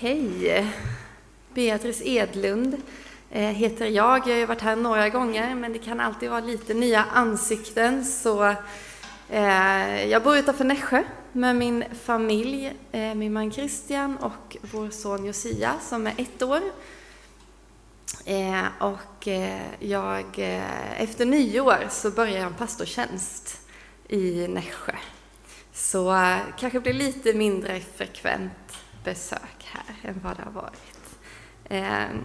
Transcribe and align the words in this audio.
Hej! 0.00 0.66
Beatrice 1.54 2.02
Edlund 2.04 2.76
eh, 3.30 3.42
heter 3.42 3.86
jag. 3.86 4.28
Jag 4.28 4.40
har 4.40 4.46
varit 4.46 4.60
här 4.60 4.76
några 4.76 5.08
gånger, 5.08 5.54
men 5.54 5.72
det 5.72 5.78
kan 5.78 6.00
alltid 6.00 6.30
vara 6.30 6.40
lite 6.40 6.74
nya 6.74 7.04
ansikten. 7.04 8.04
Så 8.04 8.54
eh, 9.28 10.04
jag 10.04 10.22
bor 10.22 10.36
utanför 10.36 10.64
Nässjö 10.64 11.04
med 11.32 11.56
min 11.56 11.84
familj, 12.02 12.72
eh, 12.92 13.14
min 13.14 13.32
man 13.32 13.52
Christian 13.52 14.16
och 14.16 14.56
vår 14.60 14.90
son 14.90 15.24
Josia 15.24 15.74
som 15.80 16.06
är 16.06 16.14
ett 16.16 16.42
år. 16.42 16.62
Och 18.78 19.28
jag, 19.78 20.38
efter 20.96 21.26
nyår 21.26 21.86
så 21.90 22.10
börjar 22.10 22.36
jag 22.36 22.46
en 22.46 22.54
pastortjänst 22.54 23.60
i 24.08 24.48
Nässjö. 24.48 24.92
Så 25.72 26.14
kanske 26.58 26.80
blir 26.80 26.92
lite 26.92 27.34
mindre 27.34 27.80
frekvent 27.96 28.52
besök 29.04 29.57
här 29.72 30.10
än 30.10 30.20
vad 30.24 30.36
det 30.36 30.42
har 30.42 30.52
varit. 30.52 31.18
Ehm, 31.68 32.18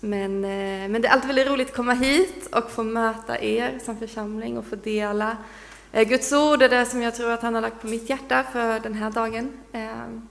men, 0.00 0.44
eh, 0.44 0.88
men 0.88 1.02
det 1.02 1.08
är 1.08 1.12
alltid 1.12 1.26
väldigt 1.26 1.48
roligt 1.48 1.68
att 1.68 1.76
komma 1.76 1.92
hit 1.92 2.54
och 2.54 2.70
få 2.70 2.82
möta 2.82 3.42
er 3.42 3.78
som 3.84 3.98
församling 3.98 4.58
och 4.58 4.66
få 4.66 4.76
dela 4.76 5.36
eh, 5.92 6.08
Guds 6.08 6.32
ord 6.32 6.62
är 6.62 6.68
det 6.68 6.86
som 6.86 7.02
jag 7.02 7.14
tror 7.14 7.30
att 7.30 7.42
han 7.42 7.54
har 7.54 7.60
lagt 7.60 7.80
på 7.80 7.86
mitt 7.86 8.10
hjärta 8.10 8.44
för 8.52 8.80
den 8.80 8.94
här 8.94 9.10
dagen. 9.10 9.52
Ehm, 9.72 10.28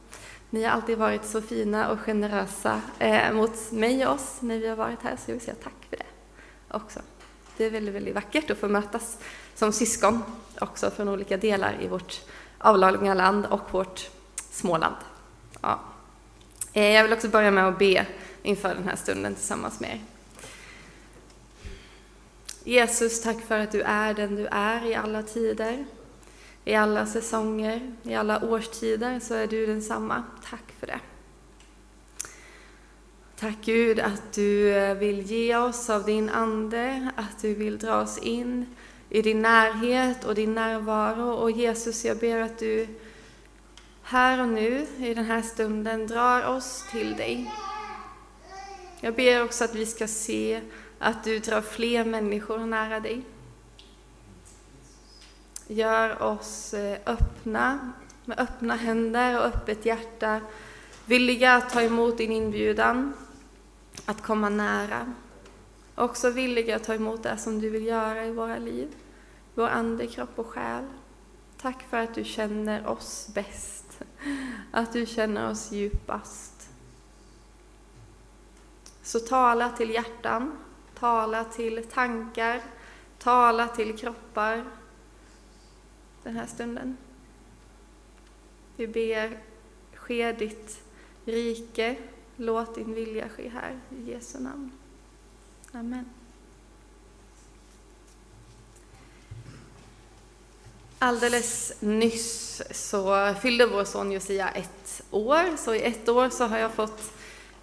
ni 0.49 0.63
har 0.63 0.72
alltid 0.72 0.98
varit 0.98 1.26
så 1.26 1.41
fina 1.41 1.90
och 1.90 1.99
generösa 1.99 2.82
eh, 2.99 3.34
mot 3.34 3.71
mig 3.71 4.07
och 4.07 4.13
oss 4.13 4.38
när 4.40 4.57
vi 4.57 4.68
har 4.68 4.76
varit 4.76 5.02
här, 5.04 5.16
så 5.16 5.32
jag 5.32 5.34
vill 5.34 5.46
säga 5.46 5.55
tack 5.63 5.88
för 5.90 5.98
det 5.98 6.05
också. 6.71 6.99
Det 7.57 7.66
är 7.66 7.70
väldigt, 7.70 7.96
väldigt 7.96 8.16
vackert 8.16 8.52
att 8.52 8.57
få 8.57 8.68
mötas 8.68 9.18
som 9.55 9.71
syskon 9.71 10.23
också 10.62 10.91
från 10.91 11.10
olika 11.10 11.38
delar 11.38 11.77
i 11.82 11.88
vårt 11.88 12.21
avlånga 12.57 13.13
land 13.13 13.46
och 13.46 13.73
vårt 13.73 14.10
Småland. 14.52 14.96
Ja. 15.62 15.80
Eh, 16.73 16.91
jag 16.91 17.04
vill 17.04 17.14
också 17.14 17.28
börja 17.28 17.52
med 17.52 17.68
att 17.68 17.80
be 17.80 18.05
inför 18.44 18.76
den 18.76 18.84
här 18.84 18.96
stunden 18.96 19.36
tillsammans 19.36 19.80
med 19.80 19.90
er. 19.90 20.02
Jesus, 22.63 23.21
tack 23.21 23.41
för 23.41 23.60
att 23.60 23.71
du 23.71 23.82
är 23.82 24.13
den 24.13 24.35
du 24.35 24.48
är 24.48 24.85
i 24.85 24.96
alla 24.96 25.24
tider. 25.24 25.85
I 26.66 26.76
alla 26.76 27.05
säsonger, 27.05 27.96
i 28.04 28.16
alla 28.16 28.43
årstider 28.43 29.20
så 29.20 29.34
är 29.34 29.48
du 29.48 29.66
densamma. 29.66 30.24
Tack 30.49 30.74
för 30.80 30.88
det. 30.88 30.99
Tack 33.40 33.55
Gud 33.65 33.99
att 33.99 34.34
du 34.34 34.74
eh, 34.76 34.96
vill 34.96 35.21
ge 35.21 35.55
oss 35.55 35.90
av 35.90 36.05
din 36.05 36.30
Ande, 36.30 37.12
att 37.15 37.41
du 37.41 37.54
vill 37.54 37.77
dra 37.77 38.02
oss 38.02 38.18
in 38.18 38.65
i 39.10 39.21
din 39.21 39.41
närhet 39.41 40.26
och 40.26 40.36
din 40.36 40.54
närvaro. 40.55 41.30
Och 41.30 41.52
Jesus, 41.52 42.05
jag 42.05 42.18
ber 42.18 42.41
att 42.41 42.58
du 42.58 42.88
här 44.10 44.41
och 44.41 44.48
nu, 44.48 44.88
i 44.98 45.13
den 45.13 45.26
här 45.26 45.41
stunden, 45.41 46.07
drar 46.07 46.48
oss 46.48 46.85
till 46.91 47.15
dig. 47.15 47.54
Jag 49.02 49.15
ber 49.15 49.43
också 49.43 49.63
att 49.63 49.76
vi 49.76 49.85
ska 49.85 50.07
se 50.07 50.62
att 50.99 51.24
du 51.24 51.40
drar 51.40 51.62
fler 51.62 52.05
människor 52.05 52.60
nära 52.60 52.99
dig. 52.99 53.21
Gör 55.68 56.21
oss 56.21 56.74
eh, 56.74 56.98
öppna, 57.05 57.93
med 58.26 58.40
öppna 58.40 58.76
händer 58.76 59.40
och 59.40 59.46
öppet 59.46 59.85
hjärta, 59.85 60.41
villiga 61.05 61.54
att 61.54 61.70
ta 61.70 61.82
emot 61.82 62.18
din 62.18 62.32
inbjudan, 62.32 63.13
att 64.06 64.22
komma 64.22 64.50
nära. 64.50 65.13
Också 65.96 66.30
villiga 66.30 66.75
att 66.75 66.84
ta 66.84 66.94
emot 66.94 67.24
det 67.24 67.38
som 67.38 67.62
du 67.62 67.69
vill 67.69 67.85
göra 67.85 68.25
i 68.25 68.31
våra 68.31 68.57
liv, 68.57 68.88
vår 69.56 69.68
ande, 69.68 70.07
kropp 70.07 70.40
och 70.40 70.47
själ. 70.47 70.85
Tack 71.62 71.84
för 71.90 71.97
att 71.97 72.16
du 72.16 72.24
känner 72.24 72.88
oss 72.88 73.30
bäst 73.34 73.78
att 74.72 74.94
du 74.94 75.06
känner 75.06 75.51
oss 75.51 75.72
djupast. 75.72 76.69
Så 79.01 79.19
tala 79.19 79.69
till 79.69 79.89
hjärtan, 79.89 80.57
tala 81.00 81.44
till 81.44 81.84
tankar, 81.84 82.62
tala 83.17 83.67
till 83.67 83.97
kroppar 83.97 84.66
den 86.24 86.35
här 86.35 86.46
stunden. 86.46 86.97
Vi 88.75 88.88
ber, 88.88 89.38
ske 89.94 90.31
ditt 90.31 90.84
rike, 91.25 91.97
låt 92.35 92.75
din 92.75 92.94
vilja 92.94 93.29
ske 93.29 93.50
här, 93.50 93.79
i 93.90 94.12
Jesu 94.12 94.40
namn. 94.40 94.72
Amen. 95.72 96.19
Alldeles 101.02 101.74
nyss 101.80 102.62
så 102.72 103.34
fyllde 103.42 103.66
vår 103.66 103.84
son 103.84 104.12
Josia 104.12 104.50
ett 104.50 105.02
år, 105.12 105.58
så 105.58 105.74
i 105.74 105.82
ett 105.82 106.10
år 106.10 106.30
så 106.30 106.44
har 106.46 106.58
jag 106.58 106.72
fått 106.72 107.14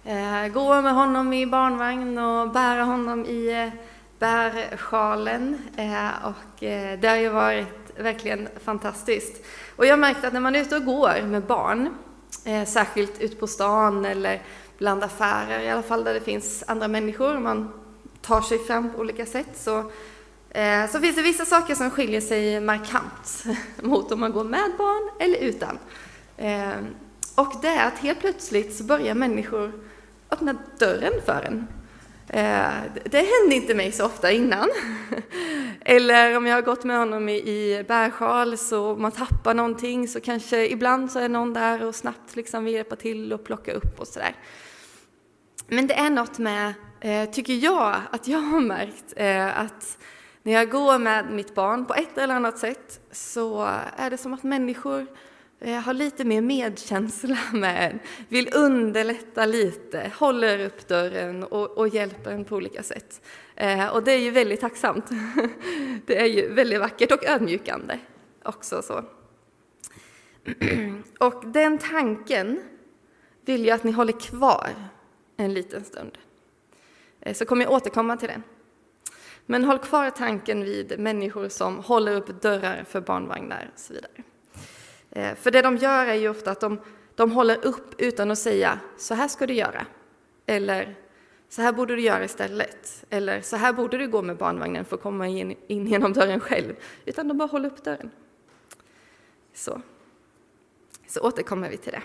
eh, 0.05 0.47
gå 0.47 0.81
med 0.81 0.93
honom 0.93 1.33
i 1.33 1.45
barnvagn 1.45 2.17
och 2.17 2.51
bära 2.51 2.83
honom 2.83 3.25
i 3.25 3.63
eh, 3.63 3.79
bärsjalen. 4.19 5.61
Eh, 5.75 6.09
och 6.25 6.63
eh, 6.63 6.99
det 6.99 7.07
har 7.07 7.15
ju 7.15 7.29
varit 7.29 7.97
verkligen 7.97 8.47
fantastiskt. 8.63 9.45
Och 9.75 9.85
jag 9.85 9.91
har 9.91 9.97
märkt 9.97 10.23
att 10.23 10.33
när 10.33 10.39
man 10.39 10.55
är 10.55 10.61
ute 10.61 10.75
och 10.75 10.85
går 10.85 11.21
med 11.21 11.43
barn, 11.43 11.89
eh, 12.45 12.65
särskilt 12.65 13.21
ute 13.21 13.35
på 13.35 13.47
stan 13.47 14.05
eller 14.05 14.41
bland 14.77 15.03
affärer, 15.03 15.59
i 15.59 15.69
alla 15.69 15.83
fall 15.83 16.03
där 16.03 16.13
det 16.13 16.21
finns 16.21 16.63
andra 16.67 16.87
människor, 16.87 17.39
man 17.39 17.71
tar 18.21 18.41
sig 18.41 18.59
fram 18.59 18.93
på 18.93 18.99
olika 18.99 19.25
sätt, 19.25 19.49
så 19.55 19.91
Eh, 20.57 20.89
så 20.89 20.99
finns 20.99 21.15
det 21.15 21.21
vissa 21.21 21.45
saker 21.45 21.75
som 21.75 21.89
skiljer 21.89 22.21
sig 22.21 22.59
markant 22.59 23.45
mot 23.81 24.11
om 24.11 24.19
man 24.19 24.31
går 24.31 24.43
med 24.43 24.71
barn 24.77 25.09
eller 25.19 25.37
utan. 25.37 25.79
Eh, 26.37 26.71
och 27.35 27.53
det 27.61 27.67
är 27.67 27.87
att 27.87 27.97
helt 27.97 28.19
plötsligt 28.19 28.75
så 28.75 28.83
börjar 28.83 29.15
människor 29.15 29.71
öppna 30.31 30.55
dörren 30.79 31.13
för 31.25 31.41
en. 31.41 31.67
Eh, 32.27 33.01
det 33.05 33.17
hände 33.17 33.55
inte 33.55 33.75
mig 33.75 33.91
så 33.91 34.05
ofta 34.05 34.31
innan. 34.31 34.69
Eller 35.81 36.37
om 36.37 36.47
jag 36.47 36.55
har 36.55 36.61
gått 36.61 36.83
med 36.83 36.97
honom 36.97 37.29
i 37.29 37.85
bärsjal 37.87 38.57
så 38.57 38.91
om 38.91 39.01
man 39.01 39.11
tappar 39.11 39.53
någonting 39.53 40.07
så 40.07 40.19
kanske 40.19 40.67
ibland 40.67 41.11
så 41.11 41.19
är 41.19 41.29
någon 41.29 41.53
där 41.53 41.83
och 41.83 41.95
snabbt 41.95 42.35
liksom 42.35 42.63
vill 42.63 42.73
hjälpa 42.73 42.95
till 42.95 43.33
och 43.33 43.43
plocka 43.43 43.73
upp 43.73 43.99
och 43.99 44.07
sådär. 44.07 44.35
Men 45.67 45.87
det 45.87 45.93
är 45.93 46.09
något 46.09 46.37
med, 46.37 46.73
tycker 47.31 47.53
jag, 47.53 47.95
att 48.11 48.27
jag 48.27 48.39
har 48.39 48.61
märkt 48.61 49.13
att 49.53 49.97
när 50.47 50.53
jag 50.53 50.69
går 50.69 50.99
med 50.99 51.31
mitt 51.31 51.55
barn 51.55 51.85
på 51.85 51.93
ett 51.93 52.17
eller 52.17 52.35
annat 52.35 52.57
sätt 52.57 52.99
så 53.11 53.61
är 53.97 54.09
det 54.09 54.17
som 54.17 54.33
att 54.33 54.43
människor 54.43 55.07
eh, 55.59 55.79
har 55.79 55.93
lite 55.93 56.25
mer 56.25 56.41
medkänsla 56.41 57.37
med 57.53 57.91
en, 57.91 57.99
vill 58.27 58.49
underlätta 58.53 59.45
lite, 59.45 60.11
håller 60.15 60.65
upp 60.65 60.87
dörren 60.87 61.43
och, 61.43 61.77
och 61.77 61.87
hjälper 61.87 62.31
en 62.31 62.45
på 62.45 62.55
olika 62.55 62.83
sätt. 62.83 63.21
Eh, 63.55 63.87
och 63.87 64.03
det 64.03 64.11
är 64.11 64.19
ju 64.19 64.31
väldigt 64.31 64.61
tacksamt. 64.61 65.05
Det 66.05 66.21
är 66.21 66.25
ju 66.25 66.53
väldigt 66.53 66.79
vackert 66.79 67.11
och 67.11 67.25
ödmjukande 67.25 67.99
också. 68.43 68.81
så. 68.81 69.03
Och 71.19 71.43
den 71.45 71.77
tanken 71.77 72.59
vill 73.45 73.65
jag 73.65 73.75
att 73.75 73.83
ni 73.83 73.91
håller 73.91 74.19
kvar 74.19 74.69
en 75.37 75.53
liten 75.53 75.83
stund. 75.83 76.17
Eh, 77.19 77.33
så 77.33 77.45
kommer 77.45 77.65
jag 77.65 77.73
återkomma 77.73 78.17
till 78.17 78.27
den. 78.27 78.43
Men 79.49 79.63
håll 79.63 79.79
kvar 79.79 80.09
tanken 80.09 80.63
vid 80.63 80.99
människor 80.99 81.49
som 81.49 81.79
håller 81.79 82.15
upp 82.15 82.41
dörrar 82.41 82.85
för 82.89 83.01
barnvagnar 83.01 83.69
och 83.73 83.79
så 83.79 83.93
vidare. 83.93 84.11
Eh, 85.09 85.35
för 85.35 85.51
det 85.51 85.61
de 85.61 85.77
gör 85.77 86.05
är 86.05 86.13
ju 86.13 86.29
ofta 86.29 86.51
att 86.51 86.59
de, 86.59 86.79
de 87.15 87.31
håller 87.31 87.65
upp 87.65 88.01
utan 88.01 88.31
att 88.31 88.39
säga 88.39 88.79
så 88.97 89.13
här 89.13 89.27
ska 89.27 89.47
du 89.47 89.53
göra. 89.53 89.85
Eller 90.45 90.95
så 91.49 91.61
här 91.61 91.71
borde 91.73 91.95
du 91.95 92.01
göra 92.01 92.25
istället. 92.25 93.05
Eller 93.09 93.41
så 93.41 93.55
här 93.55 93.73
borde 93.73 93.97
du 93.97 94.07
gå 94.07 94.21
med 94.21 94.37
barnvagnen 94.37 94.85
för 94.85 94.95
att 94.95 95.01
komma 95.01 95.27
in, 95.27 95.55
in 95.67 95.87
genom 95.87 96.13
dörren 96.13 96.39
själv. 96.39 96.75
Utan 97.05 97.27
de 97.27 97.37
bara 97.37 97.47
håller 97.47 97.69
upp 97.69 97.83
dörren. 97.83 98.11
Så. 99.53 99.81
Så 101.07 101.19
återkommer 101.21 101.69
vi 101.69 101.77
till 101.77 101.93
det. 101.93 102.03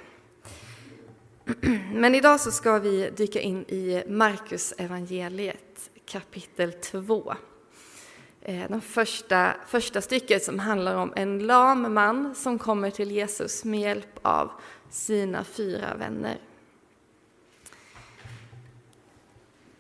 Men 1.95 2.15
idag 2.15 2.41
så 2.41 2.51
ska 2.51 2.79
vi 2.79 3.11
dyka 3.17 3.41
in 3.41 3.65
i 3.69 4.03
Markus 4.07 4.75
evangeliet 4.79 5.72
kapitel 6.13 6.73
2. 6.73 7.35
Eh, 8.41 8.71
Det 8.71 8.81
första, 8.81 9.55
första 9.67 10.01
stycket 10.01 10.45
som 10.45 10.59
handlar 10.59 10.97
om 10.97 11.13
en 11.17 11.47
lam 11.47 11.95
man 11.95 12.35
som 12.35 12.59
kommer 12.59 12.91
till 12.91 13.11
Jesus 13.11 13.65
med 13.65 13.81
hjälp 13.81 14.19
av 14.23 14.51
sina 14.91 15.45
fyra 15.45 15.95
vänner. 15.95 16.39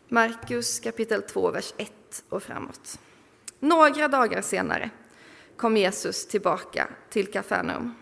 Markus 0.08 0.80
kapitel 0.80 1.22
2, 1.22 1.50
vers 1.50 1.74
1 1.76 2.24
och 2.28 2.42
framåt. 2.42 2.98
Några 3.58 4.08
dagar 4.08 4.42
senare 4.42 4.90
kom 5.56 5.76
Jesus 5.76 6.26
tillbaka 6.26 6.88
till 7.10 7.30
Kafarnaum. 7.30 7.94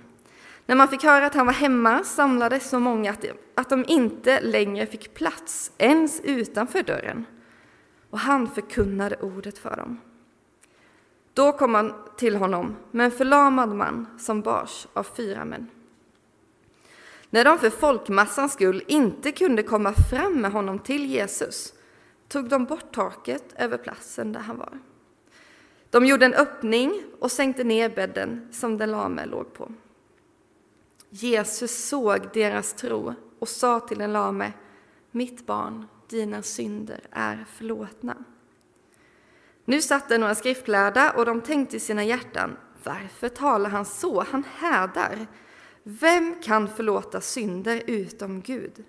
När 0.67 0.75
man 0.77 0.89
fick 0.89 1.03
höra 1.03 1.27
att 1.27 1.35
han 1.35 1.47
var 1.47 1.53
hemma 1.53 2.05
samlades 2.05 2.71
så 2.71 2.79
många 2.79 3.17
att 3.55 3.69
de 3.69 3.85
inte 3.89 4.41
längre 4.41 4.87
fick 4.87 5.15
plats 5.15 5.73
ens 5.79 6.21
utanför 6.21 6.83
dörren 6.83 7.27
och 8.11 8.19
han 8.19 8.49
förkunnade 8.51 9.17
ordet 9.17 9.59
för 9.59 9.77
dem. 9.77 10.01
Då 11.35 11.53
kom 11.53 11.75
han 11.75 11.95
till 12.17 12.37
honom 12.37 12.77
med 12.91 13.05
en 13.05 13.11
förlamad 13.11 13.69
man 13.69 14.07
som 14.19 14.41
bars 14.43 14.87
av 14.93 15.03
fyra 15.03 15.45
män. 15.45 15.67
När 17.31 17.45
de 17.45 17.59
för 17.59 17.71
folkmassans 17.71 18.53
skull 18.53 18.85
inte 18.87 19.33
kunde 19.33 19.63
komma 19.63 19.93
fram 20.11 20.41
med 20.41 20.53
honom 20.53 20.79
till 20.79 21.07
Jesus 21.07 21.73
tog 22.29 22.49
de 22.49 22.65
bort 22.65 22.95
taket 22.95 23.45
över 23.57 23.79
platsen 23.79 24.33
där 24.33 24.41
han 24.41 24.59
var. 24.59 24.79
De 25.91 26.07
gjorde 26.07 26.27
en 26.27 26.35
öppning 26.35 27.03
och 27.21 27.33
sänkte 27.33 27.65
ner 27.65 27.89
bädden 27.89 28.49
som 28.53 28.79
den 28.79 28.91
lame 28.91 29.27
låg 29.27 29.53
på. 29.53 29.73
Jesus 31.11 31.89
såg 31.89 32.21
deras 32.35 32.73
tro 32.73 33.15
och 33.39 33.49
sa 33.49 33.81
till 33.81 33.99
den 33.99 34.13
lame, 34.13 34.53
mitt 35.11 35.47
barn, 35.47 35.87
dina 36.11 36.43
synder 36.43 37.01
är 37.11 37.45
förlåtna. 37.57 38.17
Nu 39.65 39.83
satt 39.83 40.09
det 40.09 40.19
några 40.19 40.35
skriftlärda 40.35 41.13
och 41.13 41.27
de 41.27 41.41
tänkte 41.41 41.77
i 41.77 41.81
sina 41.81 42.05
hjärtan, 42.05 42.57
varför 42.85 43.29
talar 43.29 43.71
han 43.71 43.85
så? 43.85 44.25
Han 44.31 44.45
hädar. 44.57 45.27
Vem 45.83 46.35
kan 46.43 46.69
förlåta 46.69 47.21
synder 47.21 47.83
utom 47.87 48.41
Gud? 48.41 48.85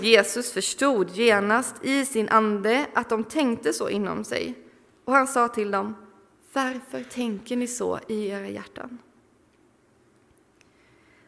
Jesus 0.00 0.52
förstod 0.52 1.10
genast 1.10 1.84
i 1.84 2.04
sin 2.04 2.28
ande 2.28 2.86
att 2.94 3.08
de 3.08 3.24
tänkte 3.24 3.72
så 3.72 3.88
inom 3.88 4.24
sig 4.24 4.54
och 5.04 5.12
han 5.12 5.26
sa 5.26 5.48
till 5.48 5.70
dem, 5.70 5.94
varför 6.52 7.04
tänker 7.04 7.56
ni 7.56 7.66
så 7.66 7.98
i 8.08 8.26
era 8.28 8.48
hjärtan? 8.48 8.98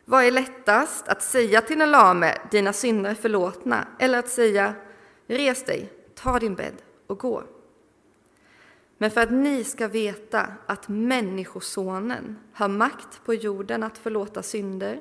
Vad 0.04 0.24
är 0.24 0.30
lättast, 0.30 1.08
att 1.08 1.22
säga 1.22 1.60
till 1.60 1.80
en 1.80 1.90
lame, 1.90 2.38
dina 2.50 2.72
synder 2.72 3.10
är 3.10 3.14
förlåtna, 3.14 3.86
eller 3.98 4.18
att 4.18 4.28
säga, 4.28 4.74
res 5.26 5.64
dig, 5.64 5.92
ta 6.14 6.38
din 6.38 6.54
bädd 6.54 6.82
och 7.06 7.18
gå? 7.18 7.42
Men 8.98 9.10
för 9.10 9.20
att 9.20 9.32
ni 9.32 9.64
ska 9.64 9.88
veta 9.88 10.46
att 10.66 10.88
Människosonen 10.88 12.38
har 12.52 12.68
makt 12.68 13.20
på 13.24 13.34
jorden 13.34 13.82
att 13.82 13.98
förlåta 13.98 14.42
synder, 14.42 15.00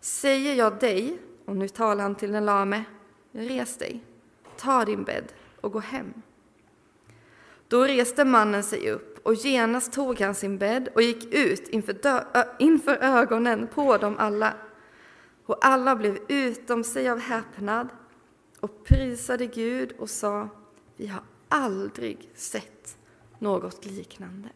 säger 0.00 0.54
jag 0.54 0.78
dig, 0.78 1.18
och 1.44 1.56
nu 1.56 1.68
talar 1.68 2.02
han 2.02 2.14
till 2.14 2.32
den 2.32 2.44
lame, 2.44 2.84
res 3.32 3.76
dig, 3.76 4.04
ta 4.56 4.84
din 4.84 5.04
bädd 5.04 5.32
och 5.60 5.72
gå 5.72 5.78
hem. 5.78 6.12
Då 7.68 7.84
reste 7.84 8.24
mannen 8.24 8.62
sig 8.62 8.90
upp 8.90 9.17
och 9.28 9.34
genast 9.34 9.92
tog 9.92 10.20
han 10.20 10.34
sin 10.34 10.58
bädd 10.58 10.88
och 10.94 11.02
gick 11.02 11.34
ut 11.34 11.68
inför, 11.68 11.94
inför 12.58 12.96
ögonen 12.96 13.68
på 13.74 13.96
dem 13.96 14.16
alla. 14.18 14.54
Och 15.46 15.66
alla 15.66 15.96
blev 15.96 16.18
utom 16.28 16.84
sig 16.84 17.08
av 17.08 17.18
häpnad 17.18 17.88
och 18.60 18.84
prisade 18.84 19.46
Gud 19.46 19.92
och 19.98 20.10
sa, 20.10 20.48
vi 20.96 21.06
har 21.06 21.22
aldrig 21.48 22.30
sett 22.34 22.96
något 23.38 23.86
liknande. 23.86 24.48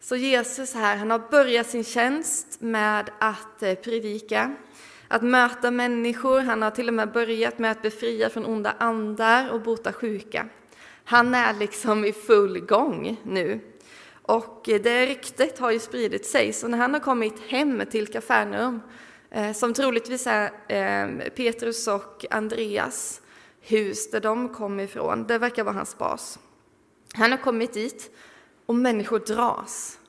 Så 0.00 0.16
Jesus 0.16 0.74
här, 0.74 0.96
han 0.96 1.10
har 1.10 1.30
börjat 1.30 1.66
sin 1.66 1.84
tjänst 1.84 2.60
med 2.60 3.10
att 3.18 3.62
eh, 3.62 3.74
predika, 3.74 4.56
att 5.10 5.22
möta 5.22 5.70
människor. 5.70 6.40
Han 6.40 6.62
har 6.62 6.70
till 6.70 6.88
och 6.88 6.94
med 6.94 7.12
börjat 7.12 7.58
med 7.58 7.70
att 7.70 7.82
befria 7.82 8.30
från 8.30 8.46
onda 8.46 8.74
andar 8.78 9.50
och 9.50 9.60
bota 9.60 9.92
sjuka. 9.92 10.48
Han 11.04 11.34
är 11.34 11.54
liksom 11.54 12.04
i 12.04 12.12
full 12.12 12.60
gång 12.60 13.20
nu. 13.22 13.60
Och 14.22 14.60
det 14.64 15.06
ryktet 15.06 15.58
har 15.58 15.70
ju 15.70 15.78
spridit 15.78 16.26
sig, 16.26 16.52
så 16.52 16.68
när 16.68 16.78
han 16.78 16.94
har 16.94 17.00
kommit 17.00 17.40
hem 17.48 17.82
till 17.90 18.06
Kafarnaum, 18.06 18.82
eh, 19.30 19.52
som 19.52 19.74
troligtvis 19.74 20.26
är 20.26 20.50
eh, 20.68 21.28
Petrus 21.36 21.88
och 21.88 22.24
Andreas 22.30 23.20
hus 23.60 24.10
där 24.10 24.20
de 24.20 24.48
kom 24.48 24.80
ifrån, 24.80 25.26
det 25.26 25.38
verkar 25.38 25.64
vara 25.64 25.74
hans 25.74 25.98
bas. 25.98 26.38
Han 27.14 27.30
har 27.30 27.38
kommit 27.38 27.72
dit 27.72 28.10
och 28.66 28.74
människor 28.74 29.18
dras 29.18 29.99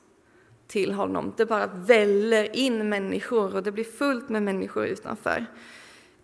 till 0.72 0.92
honom. 0.92 1.32
Det 1.36 1.46
bara 1.46 1.66
väller 1.66 2.56
in 2.56 2.88
människor 2.88 3.56
och 3.56 3.62
det 3.62 3.72
blir 3.72 3.84
fullt 3.84 4.28
med 4.28 4.42
människor 4.42 4.86
utanför. 4.86 5.46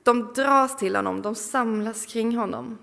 De 0.03 0.33
dras 0.33 0.77
till 0.77 0.97
honom, 0.97 1.23
de 1.23 1.35
samlas 1.35 2.07
kring 2.07 2.37
honom. 2.37 2.79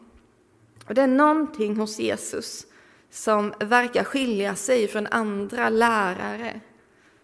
Och 0.87 0.93
det 0.93 1.01
är 1.01 1.07
någonting 1.07 1.77
hos 1.77 1.99
Jesus 1.99 2.67
som 3.09 3.53
verkar 3.59 4.03
skilja 4.03 4.55
sig 4.55 4.87
från 4.87 5.07
andra 5.07 5.69
lärare, 5.69 6.61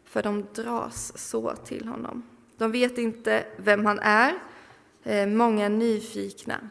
för 0.06 0.24
de 0.24 0.46
dras 0.54 1.18
så 1.18 1.56
till 1.56 1.88
honom. 1.88 2.24
De 2.58 2.72
vet 2.72 2.98
inte 2.98 3.46
vem 3.58 3.86
han 3.86 4.00
är, 4.00 4.34
eh, 5.04 5.28
många 5.28 5.66
är 5.66 5.70
nyfikna. 5.70 6.70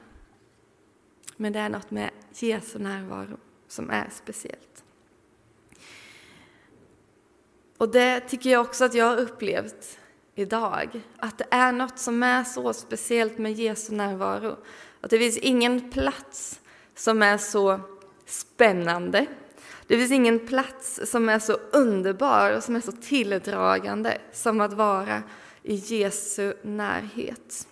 Men 1.37 1.53
det 1.53 1.59
är 1.59 1.69
något 1.69 1.91
med 1.91 2.11
Jesu 2.35 2.79
närvaro 2.79 3.37
som 3.69 3.91
är 3.91 4.09
speciellt. 4.13 4.70
Och 7.81 7.89
det 7.89 8.21
tycker 8.21 8.51
jag 8.51 8.61
också 8.61 8.85
att 8.85 8.95
jag 8.95 9.07
har 9.07 9.17
upplevt 9.17 9.99
idag, 10.35 11.01
att 11.19 11.39
det 11.39 11.47
är 11.51 11.73
något 11.73 11.99
som 11.99 12.23
är 12.23 12.45
så 12.45 12.73
speciellt 12.73 13.39
med 13.39 13.53
Jesu 13.53 13.93
närvaro. 13.93 14.57
Att 15.01 15.11
det 15.11 15.19
finns 15.19 15.37
ingen 15.37 15.91
plats 15.91 16.61
som 16.95 17.23
är 17.23 17.39
så 17.39 17.81
spännande. 18.27 19.27
Det 19.87 19.97
finns 19.97 20.11
ingen 20.11 20.47
plats 20.47 21.01
som 21.05 21.29
är 21.29 21.39
så 21.39 21.53
underbar 21.73 22.57
och 22.57 22.65
som 22.65 22.77
är 22.77 22.81
så 22.81 22.93
tilldragande 22.93 24.19
som 24.33 24.61
att 24.61 24.73
vara 24.73 25.23
i 25.63 25.75
Jesu 25.75 26.55
närhet. 26.63 27.69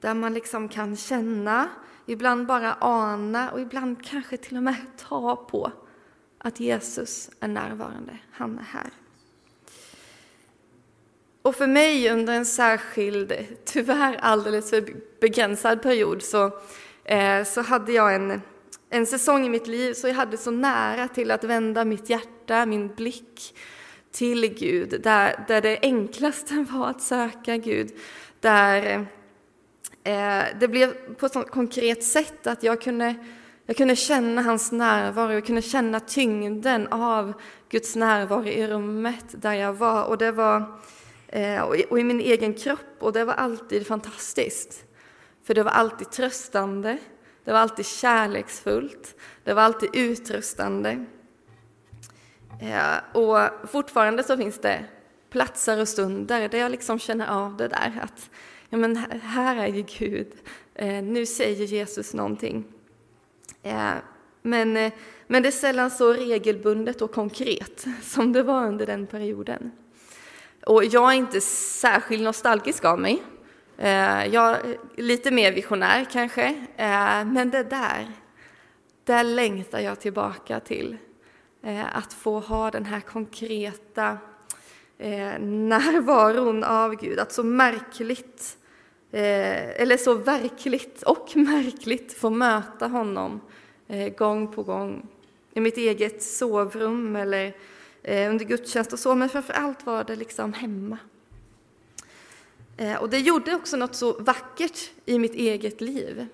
Där 0.00 0.14
man 0.14 0.34
liksom 0.34 0.68
kan 0.68 0.96
känna, 0.96 1.68
ibland 2.06 2.46
bara 2.46 2.76
ana 2.80 3.50
och 3.50 3.60
ibland 3.60 4.04
kanske 4.04 4.36
till 4.36 4.56
och 4.56 4.62
med 4.62 4.76
ta 4.96 5.36
på 5.36 5.72
att 6.44 6.60
Jesus 6.60 7.30
är 7.40 7.48
närvarande, 7.48 8.18
han 8.32 8.58
är 8.58 8.62
här. 8.62 8.90
Och 11.42 11.56
för 11.56 11.66
mig 11.66 12.10
under 12.10 12.32
en 12.32 12.46
särskild, 12.46 13.32
tyvärr 13.64 14.16
alldeles 14.20 14.70
för 14.70 14.84
begränsad 15.20 15.82
period 15.82 16.22
så, 16.22 16.50
eh, 17.04 17.44
så 17.44 17.60
hade 17.60 17.92
jag 17.92 18.14
en, 18.14 18.42
en 18.90 19.06
säsong 19.06 19.46
i 19.46 19.48
mitt 19.48 19.66
liv 19.66 19.94
så 19.94 20.08
jag 20.08 20.14
hade 20.14 20.36
så 20.36 20.50
nära 20.50 21.08
till 21.08 21.30
att 21.30 21.44
vända 21.44 21.84
mitt 21.84 22.10
hjärta, 22.10 22.66
min 22.66 22.94
blick 22.94 23.56
till 24.10 24.54
Gud, 24.54 25.00
där, 25.02 25.44
där 25.48 25.60
det 25.60 25.78
enklaste 25.82 26.54
var 26.70 26.88
att 26.88 27.02
söka 27.02 27.56
Gud, 27.56 27.92
där 28.40 29.06
eh, 30.04 30.42
det 30.60 30.68
blev 30.68 31.14
på 31.14 31.26
ett 31.26 31.32
sånt 31.32 31.50
konkret 31.50 32.04
sätt 32.04 32.46
att 32.46 32.62
jag 32.62 32.80
kunde 32.80 33.14
jag 33.66 33.76
kunde 33.76 33.96
känna 33.96 34.42
hans 34.42 34.72
närvaro, 34.72 35.32
jag 35.32 35.46
kunde 35.46 35.62
känna 35.62 36.00
tyngden 36.00 36.86
av 36.86 37.32
Guds 37.68 37.96
närvaro 37.96 38.46
i 38.46 38.66
rummet 38.66 39.24
där 39.30 39.52
jag 39.52 39.72
var. 39.72 40.04
Och 40.04 40.18
det 40.18 40.32
var 40.32 40.78
eh, 41.28 41.62
och 41.62 41.98
i 41.98 42.04
min 42.04 42.20
egen 42.20 42.54
kropp, 42.54 42.96
och 42.98 43.12
det 43.12 43.24
var 43.24 43.34
alltid 43.34 43.86
fantastiskt. 43.86 44.84
För 45.44 45.54
det 45.54 45.62
var 45.62 45.70
alltid 45.70 46.10
tröstande, 46.10 46.98
det 47.44 47.52
var 47.52 47.58
alltid 47.58 47.86
kärleksfullt, 47.86 49.14
det 49.44 49.54
var 49.54 49.62
alltid 49.62 49.90
utrustande. 49.92 51.04
Eh, 52.60 53.16
och 53.18 53.68
fortfarande 53.70 54.22
så 54.22 54.36
finns 54.36 54.58
det 54.60 54.84
platser 55.30 55.80
och 55.80 55.88
stunder 55.88 56.48
där 56.48 56.58
jag 56.58 56.70
liksom 56.70 56.98
känner 56.98 57.26
av 57.26 57.56
det 57.56 57.68
där 57.68 58.00
att 58.02 58.30
ja, 58.68 58.78
men 58.78 58.96
här 59.22 59.56
är 59.56 59.66
ju 59.66 59.84
Gud, 59.98 60.32
eh, 60.74 61.02
nu 61.02 61.26
säger 61.26 61.64
Jesus 61.64 62.14
någonting. 62.14 62.64
Eh, 63.62 63.92
men, 64.42 64.76
eh, 64.76 64.92
men 65.26 65.42
det 65.42 65.48
är 65.48 65.50
sällan 65.50 65.90
så 65.90 66.12
regelbundet 66.12 67.02
och 67.02 67.12
konkret 67.12 67.86
som 68.02 68.32
det 68.32 68.42
var 68.42 68.66
under 68.66 68.86
den 68.86 69.06
perioden. 69.06 69.72
Och 70.66 70.84
jag 70.84 71.12
är 71.12 71.16
inte 71.16 71.40
särskilt 71.40 72.22
nostalgisk 72.22 72.84
av 72.84 72.98
mig. 72.98 73.22
Eh, 73.78 74.26
jag 74.26 74.50
är 74.50 74.76
lite 74.96 75.30
mer 75.30 75.52
visionär 75.52 76.06
kanske, 76.12 76.66
men 77.26 77.50
det 77.50 77.62
där, 77.62 78.12
där 79.04 79.24
längtar 79.24 79.80
jag 79.80 80.00
tillbaka 80.00 80.60
till. 80.60 80.96
Att 81.92 82.12
få 82.12 82.40
ha 82.40 82.70
den 82.70 82.84
här 82.84 83.00
konkreta 83.00 84.18
närvaron 85.40 86.64
av 86.64 86.94
Gud, 86.94 87.18
att 87.18 87.32
så 87.32 87.42
märkligt, 87.42 88.58
Eh, 89.14 89.80
eller 89.82 89.96
så 89.96 90.14
verkligt 90.14 91.02
och 91.02 91.32
märkligt 91.36 92.12
få 92.12 92.30
möta 92.30 92.86
honom 92.86 93.40
Eh, 93.88 94.14
gång 94.14 94.52
på 94.52 94.62
gång. 94.62 95.06
I 95.54 95.60
mitt 95.60 95.76
eget 95.76 96.22
sovrum 96.22 97.16
eller 97.16 97.56
eh, 98.02 98.30
under 98.30 98.44
gudstjänst 98.44 98.92
och 98.92 98.98
så, 98.98 99.14
men 99.14 99.28
framför 99.28 99.52
allt 99.52 99.86
var 99.86 100.04
det 100.04 100.16
liksom 100.16 100.52
hemma. 100.52 100.98
Eh, 102.76 102.96
och 102.96 103.10
det 103.10 103.18
gjorde 103.18 103.54
också 103.54 103.76
något 103.76 103.94
så 103.94 104.12
vackert 104.12 104.90
i 105.04 105.18
mitt 105.18 105.34
eget 105.34 105.80
liv. 105.80 106.26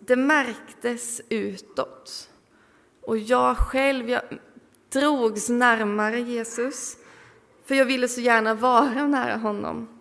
Det 0.00 0.16
märktes 0.16 1.20
utåt. 1.28 2.30
Och 3.00 3.18
jag 3.18 3.56
själv, 3.56 4.10
jag 4.10 4.22
drogs 4.92 5.48
närmare 5.48 6.20
Jesus, 6.20 6.96
för 7.64 7.74
jag 7.74 7.84
ville 7.84 8.08
så 8.08 8.20
gärna 8.20 8.54
vara 8.54 9.06
nära 9.06 9.36
honom. 9.36 9.93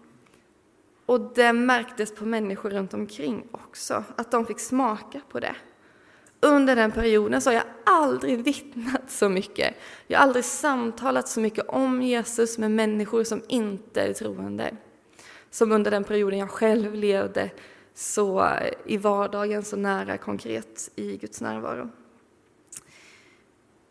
Och 1.05 1.31
det 1.35 1.53
märktes 1.53 2.15
på 2.15 2.25
människor 2.25 2.69
runt 2.69 2.93
omkring 2.93 3.47
också, 3.51 4.03
att 4.15 4.31
de 4.31 4.45
fick 4.45 4.59
smaka 4.59 5.21
på 5.29 5.39
det. 5.39 5.55
Under 6.39 6.75
den 6.75 6.91
perioden 6.91 7.41
så 7.41 7.49
har 7.49 7.55
jag 7.55 7.63
aldrig 7.83 8.43
vittnat 8.43 9.11
så 9.11 9.29
mycket, 9.29 9.75
jag 10.07 10.19
har 10.19 10.23
aldrig 10.23 10.45
samtalat 10.45 11.27
så 11.27 11.39
mycket 11.39 11.67
om 11.67 12.01
Jesus 12.01 12.57
med 12.57 12.71
människor 12.71 13.23
som 13.23 13.41
inte 13.47 14.01
är 14.01 14.13
troende. 14.13 14.77
Som 15.49 15.71
under 15.71 15.91
den 15.91 16.03
perioden 16.03 16.39
jag 16.39 16.49
själv 16.49 16.93
levde 16.93 17.51
så 17.93 18.49
i 18.85 18.97
vardagen 18.97 19.63
så 19.63 19.75
nära 19.75 20.17
konkret 20.17 20.89
i 20.95 21.17
Guds 21.17 21.41
närvaro. 21.41 21.89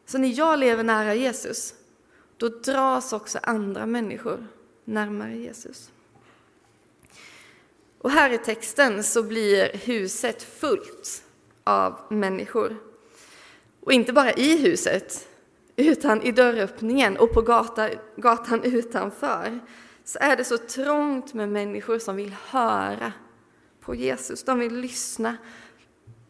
Så 0.06 0.18
när 0.18 0.38
jag 0.38 0.58
lever 0.58 0.84
nära 0.84 1.14
Jesus, 1.14 1.74
då 2.36 2.48
dras 2.48 3.12
också 3.12 3.38
andra 3.42 3.86
människor 3.86 4.46
närmare 4.84 5.36
Jesus. 5.36 5.90
Och 8.02 8.10
här 8.10 8.30
i 8.30 8.38
texten 8.38 9.02
så 9.02 9.22
blir 9.22 9.70
huset 9.76 10.42
fullt 10.42 11.24
av 11.64 11.98
människor. 12.10 12.76
Och 13.80 13.92
inte 13.92 14.12
bara 14.12 14.32
i 14.32 14.56
huset, 14.56 15.28
utan 15.76 16.22
i 16.22 16.32
dörröppningen 16.32 17.16
och 17.16 17.32
på 17.32 17.42
gatan, 17.42 17.90
gatan 18.16 18.62
utanför 18.64 19.60
så 20.04 20.18
är 20.18 20.36
det 20.36 20.44
så 20.44 20.58
trångt 20.58 21.34
med 21.34 21.48
människor 21.48 21.98
som 21.98 22.16
vill 22.16 22.34
höra 22.46 23.12
på 23.80 23.94
Jesus. 23.94 24.44
De 24.44 24.58
vill 24.58 24.76
lyssna. 24.76 25.36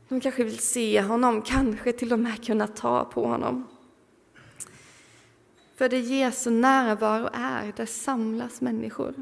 De 0.09 0.21
kanske 0.21 0.45
vill 0.45 0.59
se 0.59 1.03
honom, 1.03 1.43
kanske 1.43 1.93
till 1.93 2.13
och 2.13 2.19
med 2.19 2.45
kunna 2.45 2.67
ta 2.67 3.05
på 3.05 3.27
honom. 3.27 3.69
För 5.77 5.89
det 5.89 5.99
Jesu 5.99 6.51
närvaro 6.51 7.29
är, 7.33 7.73
där 7.77 7.87
samlas 7.87 8.61
människor. 8.61 9.15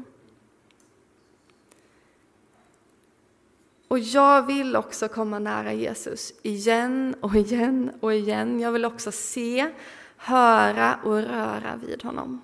Och 3.91 3.99
jag 3.99 4.45
vill 4.45 4.75
också 4.75 5.07
komma 5.07 5.39
nära 5.39 5.73
Jesus 5.73 6.33
igen 6.41 7.15
och 7.21 7.35
igen 7.35 7.91
och 7.99 8.13
igen. 8.13 8.59
Jag 8.59 8.71
vill 8.71 8.85
också 8.85 9.11
se, 9.11 9.71
höra 10.17 10.99
och 11.03 11.15
röra 11.15 11.79
vid 11.87 12.03
honom. 12.03 12.41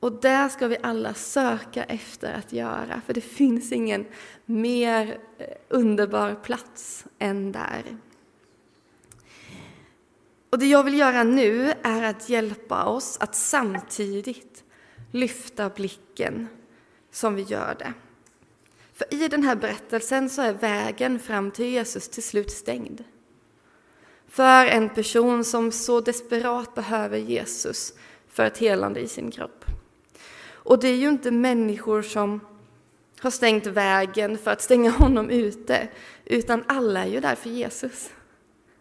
Och 0.00 0.12
det 0.12 0.48
ska 0.48 0.68
vi 0.68 0.76
alla 0.82 1.14
söka 1.14 1.84
efter 1.84 2.32
att 2.32 2.52
göra, 2.52 3.00
för 3.06 3.14
det 3.14 3.20
finns 3.20 3.72
ingen 3.72 4.06
mer 4.44 5.18
eh, 5.38 5.46
underbar 5.68 6.34
plats 6.34 7.04
än 7.18 7.52
där. 7.52 7.84
Och 10.50 10.58
det 10.58 10.66
jag 10.66 10.84
vill 10.84 10.98
göra 10.98 11.22
nu 11.24 11.72
är 11.82 12.02
att 12.02 12.28
hjälpa 12.28 12.84
oss 12.84 13.18
att 13.20 13.34
samtidigt 13.34 14.64
lyfta 15.10 15.68
blicken 15.68 16.48
som 17.10 17.34
vi 17.34 17.42
gör 17.42 17.76
det. 17.78 17.92
För 19.00 19.14
i 19.14 19.28
den 19.28 19.42
här 19.42 19.56
berättelsen 19.56 20.30
så 20.30 20.42
är 20.42 20.52
vägen 20.52 21.18
fram 21.18 21.50
till 21.50 21.66
Jesus 21.66 22.08
till 22.08 22.22
slut 22.22 22.50
stängd. 22.50 23.04
För 24.28 24.66
en 24.66 24.88
person 24.88 25.44
som 25.44 25.72
så 25.72 26.00
desperat 26.00 26.74
behöver 26.74 27.18
Jesus 27.18 27.94
för 28.28 28.44
ett 28.44 28.58
helande 28.58 29.00
i 29.00 29.08
sin 29.08 29.30
kropp. 29.30 29.64
Och 30.46 30.80
det 30.80 30.88
är 30.88 30.96
ju 30.96 31.08
inte 31.08 31.30
människor 31.30 32.02
som 32.02 32.40
har 33.20 33.30
stängt 33.30 33.66
vägen 33.66 34.38
för 34.38 34.50
att 34.50 34.62
stänga 34.62 34.90
honom 34.90 35.30
ute, 35.30 35.88
utan 36.24 36.64
alla 36.66 37.04
är 37.04 37.08
ju 37.08 37.20
där 37.20 37.34
för 37.34 37.50
Jesus. 37.50 38.10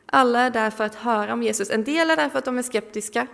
Alla 0.06 0.42
är 0.42 0.50
där 0.50 0.70
för 0.70 0.84
att 0.84 0.96
höra 0.96 1.34
om 1.34 1.44
Jesus. 1.44 1.70
En 1.70 1.84
del 1.84 2.10
är 2.10 2.16
där 2.16 2.30
för 2.30 2.40
att 2.40 2.46
de 2.46 2.58
är 2.58 2.64
skeptiska, 2.64 3.28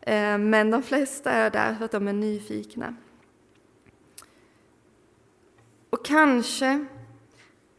eh, 0.00 0.38
men 0.38 0.70
de 0.70 0.82
flesta 0.82 1.30
är 1.30 1.50
där 1.50 1.74
för 1.74 1.84
att 1.84 1.92
de 1.92 2.08
är 2.08 2.12
nyfikna. 2.12 2.94
Och 5.96 6.04
kanske 6.04 6.86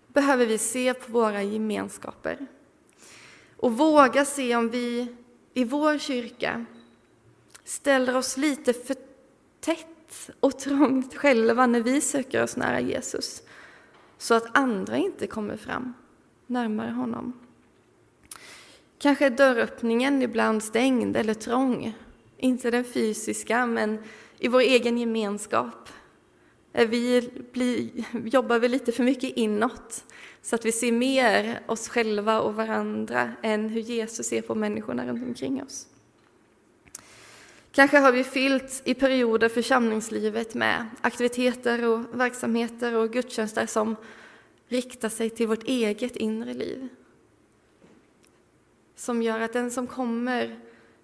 behöver 0.07 0.45
vi 0.45 0.57
se 0.57 0.93
på 0.93 1.12
våra 1.12 1.43
gemenskaper 1.43 2.47
och 3.57 3.77
våga 3.77 4.25
se 4.25 4.55
om 4.55 4.69
vi 4.69 5.15
i 5.53 5.63
vår 5.63 5.97
kyrka 5.97 6.65
ställer 7.63 8.15
oss 8.15 8.38
lite 8.38 8.74
för 8.74 8.95
tätt 9.59 10.29
och 10.39 10.59
trångt 10.59 11.15
själva 11.15 11.67
när 11.67 11.81
vi 11.81 12.01
söker 12.01 12.43
oss 12.43 12.57
nära 12.57 12.79
Jesus 12.79 13.41
så 14.17 14.33
att 14.33 14.57
andra 14.57 14.97
inte 14.97 15.27
kommer 15.27 15.57
fram 15.57 15.93
närmare 16.47 16.91
honom. 16.91 17.33
Kanske 19.00 19.25
är 19.25 19.29
dörröppningen 19.29 20.21
ibland 20.21 20.63
stängd 20.63 21.17
eller 21.17 21.33
trång, 21.33 21.97
inte 22.38 22.71
den 22.71 22.83
fysiska, 22.83 23.65
men 23.65 24.00
i 24.39 24.47
vår 24.47 24.62
egen 24.62 24.97
gemenskap 24.97 25.89
Eh, 26.77 26.88
vi 26.88 27.29
blir, 27.51 27.89
jobbar 28.27 28.60
vi 28.60 28.67
lite 28.67 28.91
för 28.91 29.03
mycket 29.03 29.38
inåt 29.38 30.05
så 30.41 30.55
att 30.55 30.65
vi 30.65 30.72
ser 30.72 30.91
mer 30.91 31.60
oss 31.65 31.89
själva 31.89 32.39
och 32.39 32.55
varandra 32.55 33.34
än 33.41 33.69
hur 33.69 33.81
Jesus 33.81 34.27
ser 34.27 34.41
på 34.41 34.55
människorna 34.55 35.07
runt 35.07 35.24
omkring 35.24 35.63
oss. 35.63 35.88
Kanske 37.72 37.98
har 37.98 38.12
vi 38.12 38.24
fyllt 38.24 38.81
i 38.86 38.93
perioder 38.93 39.50
församlingslivet 39.50 40.53
med 40.53 40.86
aktiviteter 41.01 41.86
och 41.86 42.19
verksamheter 42.19 42.96
och 42.96 43.13
gudstjänster 43.13 43.65
som 43.65 43.96
riktar 44.67 45.10
sig 45.10 45.29
till 45.29 45.48
vårt 45.48 45.63
eget 45.63 46.15
inre 46.15 46.53
liv. 46.53 46.88
Som 48.96 49.22
gör 49.22 49.39
att 49.39 49.53
den 49.53 49.72
som 49.72 49.88
kommer 49.88 50.60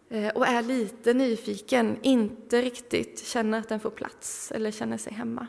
eh, 0.09 0.27
och 0.27 0.47
är 0.47 0.61
lite 0.61 1.13
nyfiken 1.13 1.97
inte 2.01 2.61
riktigt 2.61 3.25
känner 3.25 3.59
att 3.59 3.69
den 3.69 3.79
får 3.79 3.89
plats 3.89 4.51
eller 4.51 4.71
känner 4.71 4.97
sig 4.97 5.13
hemma. 5.13 5.47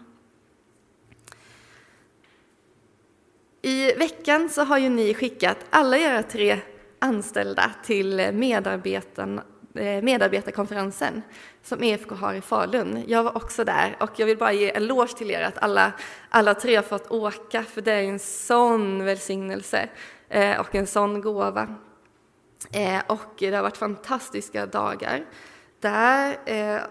I 3.64 3.92
veckan 3.92 4.49
så 4.49 4.64
har 4.64 4.78
ju 4.78 4.88
ni 4.88 5.14
skickat 5.14 5.56
alla 5.71 5.99
era 5.99 6.23
tre 6.23 6.59
anställda 6.99 7.71
till 7.85 8.21
eh, 8.21 8.33
medarbetarkonferensen 8.33 11.23
som 11.62 11.83
EFK 11.83 12.14
har 12.14 12.35
i 12.35 12.40
Falun. 12.40 13.04
Jag 13.06 13.25
var 13.25 13.37
också 13.37 13.64
där 13.64 13.97
och 14.00 14.11
jag 14.16 14.26
vill 14.26 14.38
bara 14.38 14.52
ge 14.52 14.71
en 14.71 14.83
eloge 14.83 15.16
till 15.16 15.30
er 15.30 15.42
att 15.42 15.59
alla, 15.59 15.92
alla 16.28 16.54
tre 16.54 16.76
har 16.76 16.83
fått 16.83 17.11
åka 17.11 17.62
för 17.62 17.83
det 17.83 17.92
är 17.92 18.02
en 18.02 18.18
sån 18.18 19.04
välsignelse 19.04 19.88
eh, 20.28 20.61
och 20.61 20.75
en 20.75 20.87
sån 20.87 21.21
gåva. 21.21 21.75
Eh, 22.73 23.00
och 23.06 23.35
det 23.38 23.54
har 23.54 23.62
varit 23.62 23.76
fantastiska 23.76 24.66
dagar 24.66 25.25
där. 25.80 26.37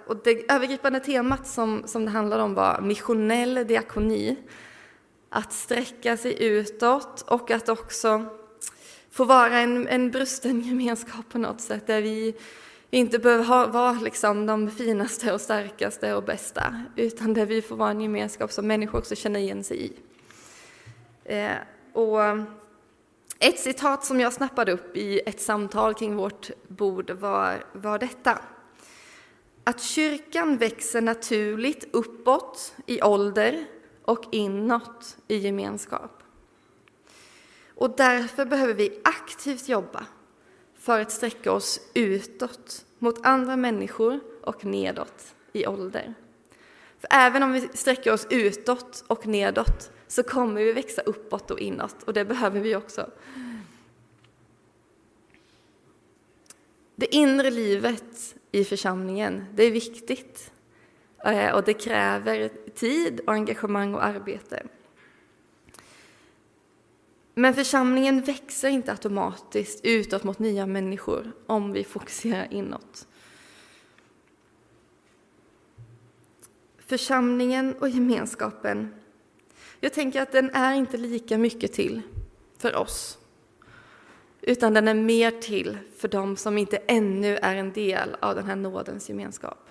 Och 0.08 0.18
det 0.24 0.52
övergripande 0.52 1.00
temat 1.00 1.48
som, 1.48 1.84
som 1.86 2.06
det 2.06 2.12
handlade 2.12 2.44
om 2.44 2.54
var 2.54 2.82
missionell 2.82 3.68
diakoni 3.68 4.38
att 5.36 5.54
sträcka 5.54 6.18
sig 6.18 6.44
utåt 6.44 7.22
och 7.28 7.52
att 7.52 7.70
också 7.70 8.26
få 9.12 9.26
vara 9.26 9.60
en, 9.60 9.88
en 9.88 10.12
brusten 10.12 10.62
gemenskap 10.62 11.30
på 11.30 11.38
något 11.38 11.62
sätt 11.62 11.88
där 11.88 12.02
vi 12.02 12.36
inte 12.90 13.20
behöver 13.20 13.44
ha, 13.44 13.68
vara 13.68 13.92
liksom 13.92 14.46
de 14.46 14.72
finaste 14.72 15.34
och 15.34 15.42
starkaste 15.42 16.14
och 16.14 16.24
bästa 16.24 16.84
utan 16.96 17.34
där 17.34 17.46
vi 17.46 17.62
får 17.62 17.76
vara 17.76 17.90
en 17.90 18.02
gemenskap 18.02 18.52
som 18.52 18.68
människor 18.68 19.00
också 19.00 19.16
känner 19.16 19.40
igen 19.40 19.64
sig 19.64 19.86
i. 19.86 19.94
Eh, 21.26 21.58
och 21.94 22.20
ett 23.40 23.60
citat 23.60 24.06
som 24.06 24.20
jag 24.20 24.34
snappade 24.34 24.72
upp 24.72 24.98
i 24.98 25.20
ett 25.26 25.42
samtal 25.42 25.94
kring 25.94 26.16
vårt 26.16 26.50
bord 26.68 27.12
var, 27.12 27.66
var 27.74 28.00
detta. 28.00 28.40
Att 29.64 29.82
kyrkan 29.82 30.58
växer 30.58 31.02
naturligt 31.02 31.88
uppåt 31.92 32.76
i 32.86 33.02
ålder 33.02 33.66
och 34.04 34.26
inåt 34.32 35.18
i 35.28 35.38
gemenskap. 35.38 36.24
Och 37.76 37.96
därför 37.98 38.46
behöver 38.46 38.74
vi 38.74 39.00
aktivt 39.04 39.70
jobba 39.70 40.06
för 40.76 41.00
att 41.00 41.12
sträcka 41.12 41.52
oss 41.52 41.82
utåt 41.94 42.86
mot 43.00 43.26
andra 43.26 43.56
människor 43.56 44.20
och 44.42 44.66
nedåt 44.66 45.36
i 45.54 45.68
ålder. 45.68 46.14
För 47.00 47.08
även 47.12 47.44
om 47.44 47.52
vi 47.52 47.70
sträcker 47.74 48.14
oss 48.14 48.28
utåt 48.30 49.04
och 49.08 49.28
nedåt 49.28 49.92
så 50.08 50.24
kommer 50.24 50.64
vi 50.64 50.74
växa 50.74 51.02
uppåt 51.02 51.52
och 51.52 51.60
inåt 51.60 52.04
och 52.04 52.14
det 52.14 52.26
behöver 52.26 52.60
vi 52.60 52.76
också. 52.76 53.10
Det 56.96 57.16
inre 57.16 57.52
livet 57.52 58.36
i 58.52 58.66
församlingen, 58.66 59.46
det 59.54 59.64
är 59.64 59.72
viktigt. 59.72 60.53
Eh, 61.24 61.56
och 61.56 61.64
det 61.64 61.74
kräver 61.74 62.50
tid 62.76 63.20
och 63.28 63.34
engagemang 63.34 63.96
och 63.96 64.06
arbete. 64.06 64.64
Men 67.36 67.54
församlingen 67.54 68.22
växer 68.22 68.70
inte 68.70 68.92
automatiskt 68.92 69.86
utåt 69.86 70.24
mot 70.24 70.40
nya 70.40 70.66
människor 70.66 71.32
om 71.46 71.74
vi 71.74 71.84
fokuserar 71.84 72.48
inåt. 72.54 73.08
Församlingen 76.78 77.74
och 77.74 77.90
gemenskapen, 77.90 78.94
jag 79.80 79.94
tänker 79.94 80.22
att 80.22 80.32
den 80.32 80.50
är 80.50 80.74
inte 80.74 80.98
lika 80.98 81.38
mycket 81.38 81.74
till 81.74 82.02
för 82.58 82.76
oss, 82.76 83.18
utan 84.42 84.74
den 84.74 84.88
är 84.88 84.94
mer 84.94 85.32
till 85.32 85.78
för 85.98 86.08
dem 86.08 86.38
som 86.38 86.58
inte 86.58 86.78
ännu 86.78 87.38
är 87.38 87.56
en 87.56 87.74
del 87.74 88.16
av 88.20 88.36
den 88.36 88.46
här 88.46 88.56
nådens 88.56 89.10
gemenskap. 89.10 89.63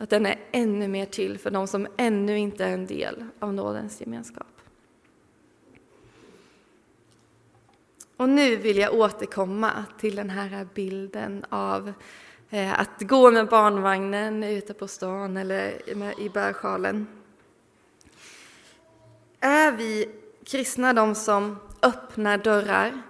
Att 0.00 0.10
den 0.10 0.26
är 0.26 0.38
ännu 0.52 0.88
mer 0.88 1.06
till 1.06 1.38
för 1.38 1.50
de 1.50 1.66
som 1.66 1.86
ännu 1.96 2.38
inte 2.38 2.64
är 2.64 2.72
en 2.72 2.86
del 2.86 3.24
av 3.38 3.54
nådens 3.54 4.00
gemenskap. 4.00 4.46
Och 8.16 8.28
nu 8.28 8.56
vill 8.56 8.76
jag 8.76 8.94
återkomma 8.94 9.84
till 9.98 10.16
den 10.16 10.30
här 10.30 10.68
bilden 10.74 11.44
av 11.48 11.92
eh, 12.50 12.80
att 12.80 13.00
gå 13.00 13.30
med 13.30 13.48
barnvagnen 13.48 14.44
ute 14.44 14.74
på 14.74 14.88
stan 14.88 15.36
eller 15.36 15.90
i 16.20 16.28
bärsjalen. 16.28 17.06
Är 19.40 19.72
vi 19.72 20.08
kristna 20.44 20.92
de 20.92 21.14
som 21.14 21.56
öppnar 21.82 22.38
dörrar, 22.38 23.02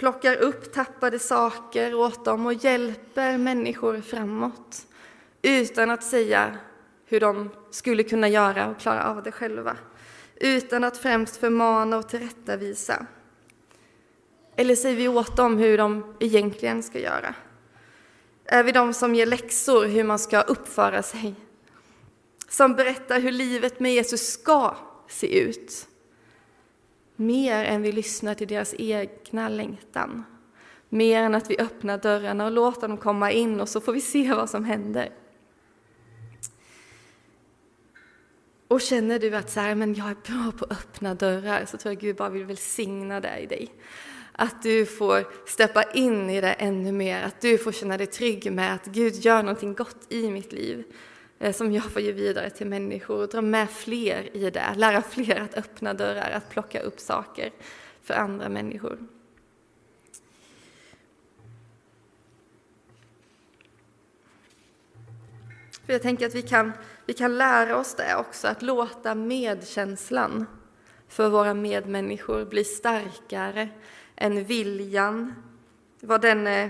plockar 0.00 0.36
upp 0.36 0.72
tappade 0.72 1.18
saker 1.18 1.94
åt 1.94 2.24
dem 2.24 2.46
och 2.46 2.54
hjälper 2.54 3.38
människor 3.38 4.00
framåt 4.00 4.86
utan 5.42 5.90
att 5.90 6.04
säga 6.04 6.56
hur 7.06 7.20
de 7.20 7.50
skulle 7.70 8.02
kunna 8.02 8.28
göra 8.28 8.68
och 8.68 8.78
klara 8.78 9.04
av 9.04 9.22
det 9.22 9.32
själva? 9.32 9.76
utan 10.40 10.84
att 10.84 10.98
främst 10.98 11.36
förmana 11.36 11.98
och 11.98 12.08
tillrättavisa? 12.08 13.06
Eller 14.56 14.76
säger 14.76 14.96
vi 14.96 15.08
åt 15.08 15.36
dem 15.36 15.58
hur 15.58 15.78
de 15.78 16.14
egentligen 16.20 16.82
ska 16.82 16.98
göra? 16.98 17.34
Är 18.44 18.62
vi 18.62 18.72
de 18.72 18.94
som 18.94 19.14
ger 19.14 19.26
läxor 19.26 19.84
hur 19.84 20.04
man 20.04 20.18
ska 20.18 20.40
uppföra 20.40 21.02
sig? 21.02 21.34
Som 22.48 22.74
berättar 22.74 23.20
hur 23.20 23.32
livet 23.32 23.80
med 23.80 23.94
Jesus 23.94 24.32
ska 24.32 24.76
se 25.08 25.40
ut? 25.40 25.86
Mer 27.20 27.64
än 27.64 27.82
vi 27.82 27.92
lyssnar 27.92 28.34
till 28.34 28.48
deras 28.48 28.74
egna 28.78 29.48
längtan. 29.48 30.24
Mer 30.88 31.22
än 31.22 31.34
att 31.34 31.50
vi 31.50 31.58
öppnar 31.58 31.98
dörrarna 31.98 32.44
och 32.44 32.50
låter 32.50 32.88
dem 32.88 32.96
komma 32.96 33.32
in 33.32 33.60
och 33.60 33.68
så 33.68 33.80
får 33.80 33.92
vi 33.92 34.00
se 34.00 34.34
vad 34.34 34.50
som 34.50 34.64
händer. 34.64 35.12
Och 38.68 38.80
känner 38.80 39.18
du 39.18 39.36
att 39.36 39.50
så 39.50 39.60
här, 39.60 39.74
men 39.74 39.94
jag 39.94 40.10
är 40.10 40.16
bra 40.32 40.52
på 40.58 40.64
att 40.64 40.72
öppna 40.72 41.14
dörrar 41.14 41.64
så 41.64 41.76
tror 41.76 41.94
jag 41.94 42.00
Gud 42.00 42.16
bara 42.16 42.28
vill 42.28 42.44
välsigna 42.44 43.20
det 43.20 43.38
i 43.38 43.46
dig. 43.46 43.74
Att 44.32 44.62
du 44.62 44.86
får 44.86 45.48
steppa 45.48 45.82
in 45.82 46.30
i 46.30 46.40
det 46.40 46.52
ännu 46.52 46.92
mer, 46.92 47.22
att 47.22 47.40
du 47.40 47.58
får 47.58 47.72
känna 47.72 47.98
dig 47.98 48.06
trygg 48.06 48.52
med 48.52 48.74
att 48.74 48.86
Gud 48.86 49.14
gör 49.14 49.42
någonting 49.42 49.74
gott 49.74 50.12
i 50.12 50.30
mitt 50.30 50.52
liv 50.52 50.84
Eh, 51.42 51.52
som 51.52 51.72
jag 51.72 51.84
får 51.84 52.02
ge 52.02 52.12
vidare 52.12 52.50
till 52.50 52.66
människor 52.66 53.22
och 53.22 53.28
dra 53.28 53.40
med 53.40 53.70
fler 53.70 54.36
i 54.36 54.50
det, 54.50 54.74
lära 54.76 55.02
fler 55.02 55.40
att 55.40 55.54
öppna 55.54 55.94
dörrar, 55.94 56.30
att 56.30 56.50
plocka 56.50 56.80
upp 56.80 57.00
saker 57.00 57.52
för 58.02 58.14
andra 58.14 58.48
människor. 58.48 58.98
För 65.86 65.92
jag 65.92 66.02
tänker 66.02 66.26
att 66.26 66.34
vi 66.34 66.42
kan 66.42 66.72
vi 67.06 67.14
kan 67.14 67.38
lära 67.38 67.76
oss 67.76 67.94
det 67.94 68.16
också, 68.16 68.48
att 68.48 68.62
låta 68.62 69.14
medkänslan 69.14 70.46
för 71.08 71.28
våra 71.28 71.54
medmänniskor 71.54 72.44
bli 72.44 72.64
starkare 72.64 73.68
än 74.16 74.44
viljan, 74.44 75.34
vad 76.00 76.20
den 76.20 76.46
är, 76.46 76.64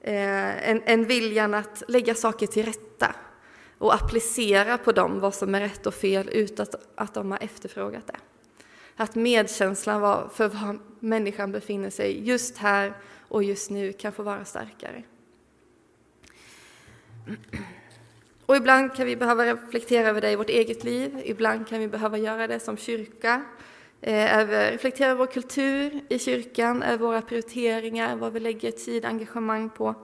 eh, 0.00 0.70
en, 0.70 0.82
en 0.84 1.04
viljan 1.04 1.54
att 1.54 1.82
lägga 1.88 2.14
saker 2.14 2.46
till 2.46 2.66
rätta 2.66 3.14
och 3.78 3.94
applicera 3.94 4.78
på 4.78 4.92
dem 4.92 5.20
vad 5.20 5.34
som 5.34 5.54
är 5.54 5.60
rätt 5.60 5.86
och 5.86 5.94
fel 5.94 6.28
utan 6.32 6.62
att, 6.62 6.88
att 6.94 7.14
de 7.14 7.30
har 7.30 7.38
efterfrågat 7.42 8.06
det. 8.06 8.16
Att 8.96 9.14
medkänslan 9.14 10.30
för 10.30 10.48
var 10.48 10.78
människan 11.00 11.52
befinner 11.52 11.90
sig 11.90 12.28
just 12.28 12.58
här 12.58 12.92
och 13.28 13.42
just 13.42 13.70
nu 13.70 13.92
kan 13.92 14.12
få 14.12 14.22
vara 14.22 14.44
starkare. 14.44 15.02
Och 18.46 18.56
ibland 18.56 18.94
kan 18.94 19.06
vi 19.06 19.16
behöva 19.16 19.44
reflektera 19.44 20.08
över 20.08 20.20
det 20.20 20.30
i 20.30 20.36
vårt 20.36 20.50
eget 20.50 20.84
liv, 20.84 21.22
ibland 21.24 21.68
kan 21.68 21.80
vi 21.80 21.88
behöva 21.88 22.18
göra 22.18 22.46
det 22.46 22.60
som 22.60 22.76
kyrka. 22.76 23.44
Eh, 24.00 24.38
över, 24.38 24.72
reflektera 24.72 25.10
över 25.10 25.18
vår 25.18 25.32
kultur 25.32 26.00
i 26.08 26.18
kyrkan, 26.18 26.82
över 26.82 27.06
våra 27.06 27.22
prioriteringar, 27.22 28.16
vad 28.16 28.32
vi 28.32 28.40
lägger 28.40 28.70
tid 28.70 29.04
och 29.04 29.10
engagemang 29.10 29.70
på. 29.70 29.94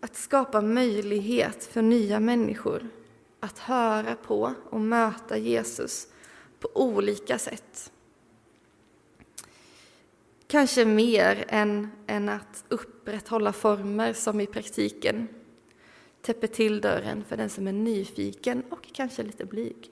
Att 0.00 0.16
skapa 0.16 0.60
möjlighet 0.60 1.64
för 1.64 1.82
nya 1.82 2.20
människor 2.20 2.88
att 3.40 3.58
höra 3.58 4.14
på 4.14 4.54
och 4.70 4.80
möta 4.80 5.38
Jesus 5.38 6.08
på 6.60 6.68
olika 6.74 7.38
sätt. 7.38 7.92
Kanske 10.46 10.84
mer 10.84 11.44
än, 11.48 11.90
än 12.06 12.28
att 12.28 12.64
upprätthålla 12.68 13.52
former 13.52 14.12
som 14.12 14.40
i 14.40 14.46
praktiken 14.46 15.28
täpper 16.22 16.46
till 16.46 16.80
dörren 16.80 17.24
för 17.24 17.36
den 17.36 17.50
som 17.50 17.66
är 17.66 17.72
nyfiken 17.72 18.62
och 18.68 18.92
kanske 18.92 19.22
lite 19.22 19.44
blyg. 19.44 19.90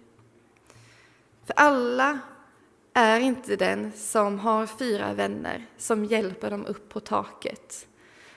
För 1.44 1.54
alla 1.56 2.18
är 2.92 3.20
inte 3.20 3.56
den 3.56 3.92
som 3.92 4.38
har 4.38 4.66
fyra 4.66 5.14
vänner 5.14 5.66
som 5.76 6.04
hjälper 6.04 6.50
dem 6.50 6.66
upp 6.66 6.88
på 6.88 7.00
taket 7.00 7.88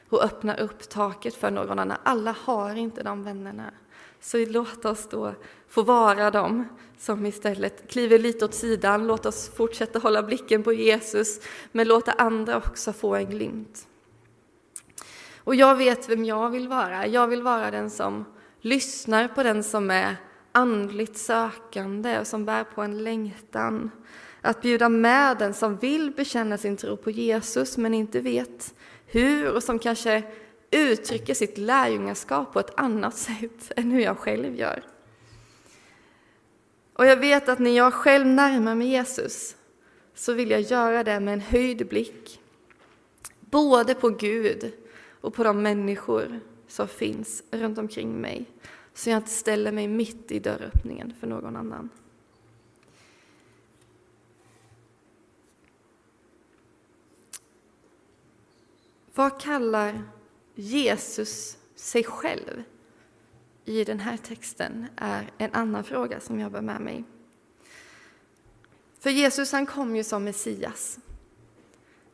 och 0.09 0.23
öppnar 0.23 0.59
upp 0.59 0.89
taket 0.89 1.35
för 1.35 1.51
någon 1.51 1.79
annan. 1.79 1.97
Alla 2.03 2.35
har 2.43 2.75
inte 2.75 3.03
de 3.03 3.23
vännerna. 3.23 3.71
Så 4.19 4.37
låt 4.37 4.85
oss 4.85 5.07
då 5.09 5.33
få 5.67 5.81
vara 5.81 6.31
dem 6.31 6.67
som 6.97 7.25
istället 7.25 7.89
kliver 7.89 8.19
lite 8.19 8.45
åt 8.45 8.53
sidan. 8.53 9.07
Låt 9.07 9.25
oss 9.25 9.51
fortsätta 9.55 9.99
hålla 9.99 10.23
blicken 10.23 10.63
på 10.63 10.73
Jesus, 10.73 11.39
men 11.71 11.87
låta 11.87 12.11
andra 12.11 12.57
också 12.57 12.93
få 12.93 13.15
en 13.15 13.29
glimt. 13.29 13.87
Och 15.37 15.55
jag 15.55 15.75
vet 15.75 16.09
vem 16.09 16.25
jag 16.25 16.49
vill 16.49 16.67
vara. 16.67 17.07
Jag 17.07 17.27
vill 17.27 17.43
vara 17.43 17.71
den 17.71 17.89
som 17.89 18.25
lyssnar 18.61 19.27
på 19.27 19.43
den 19.43 19.63
som 19.63 19.91
är 19.91 20.15
andligt 20.51 21.17
sökande 21.17 22.19
och 22.19 22.27
som 22.27 22.45
bär 22.45 22.63
på 22.63 22.81
en 22.81 23.03
längtan. 23.03 23.91
Att 24.41 24.61
bjuda 24.61 24.89
med 24.89 25.37
den 25.37 25.53
som 25.53 25.77
vill 25.77 26.11
bekänna 26.11 26.57
sin 26.57 26.77
tro 26.77 26.97
på 26.97 27.11
Jesus 27.11 27.77
men 27.77 27.93
inte 27.93 28.19
vet 28.19 28.73
hur 29.11 29.55
och 29.55 29.63
som 29.63 29.79
kanske 29.79 30.23
uttrycker 30.71 31.33
sitt 31.33 31.57
lärjungaskap 31.57 32.53
på 32.53 32.59
ett 32.59 32.79
annat 32.79 33.17
sätt 33.17 33.71
än 33.75 33.91
hur 33.91 33.99
jag 33.99 34.17
själv 34.17 34.55
gör. 34.55 34.83
Och 36.93 37.05
jag 37.05 37.17
vet 37.17 37.49
att 37.49 37.59
när 37.59 37.71
jag 37.71 37.93
själv 37.93 38.25
närmar 38.25 38.75
mig 38.75 38.87
Jesus 38.87 39.55
så 40.15 40.33
vill 40.33 40.51
jag 40.51 40.61
göra 40.61 41.03
det 41.03 41.19
med 41.19 41.33
en 41.33 41.41
höjd 41.41 41.87
blick. 41.87 42.39
Både 43.39 43.95
på 43.95 44.09
Gud 44.09 44.71
och 45.21 45.33
på 45.33 45.43
de 45.43 45.61
människor 45.61 46.39
som 46.67 46.87
finns 46.87 47.43
runt 47.51 47.77
omkring 47.77 48.21
mig 48.21 48.45
så 48.93 49.09
jag 49.09 49.17
inte 49.17 49.29
ställer 49.29 49.71
mig 49.71 49.87
mitt 49.87 50.31
i 50.31 50.39
dörröppningen 50.39 51.13
för 51.19 51.27
någon 51.27 51.55
annan. 51.55 51.89
Vad 59.19 59.39
kallar 59.39 60.01
Jesus 60.55 61.57
sig 61.75 62.03
själv 62.03 62.63
i 63.65 63.83
den 63.83 63.99
här 63.99 64.17
texten 64.17 64.87
är 64.95 65.31
en 65.37 65.53
annan 65.53 65.83
fråga 65.83 66.19
som 66.19 66.39
jag 66.39 66.51
bär 66.51 66.61
med 66.61 66.81
mig. 66.81 67.03
För 68.99 69.09
Jesus 69.09 69.51
han 69.51 69.65
kom 69.65 69.95
ju 69.95 70.03
som 70.03 70.23
Messias 70.23 70.99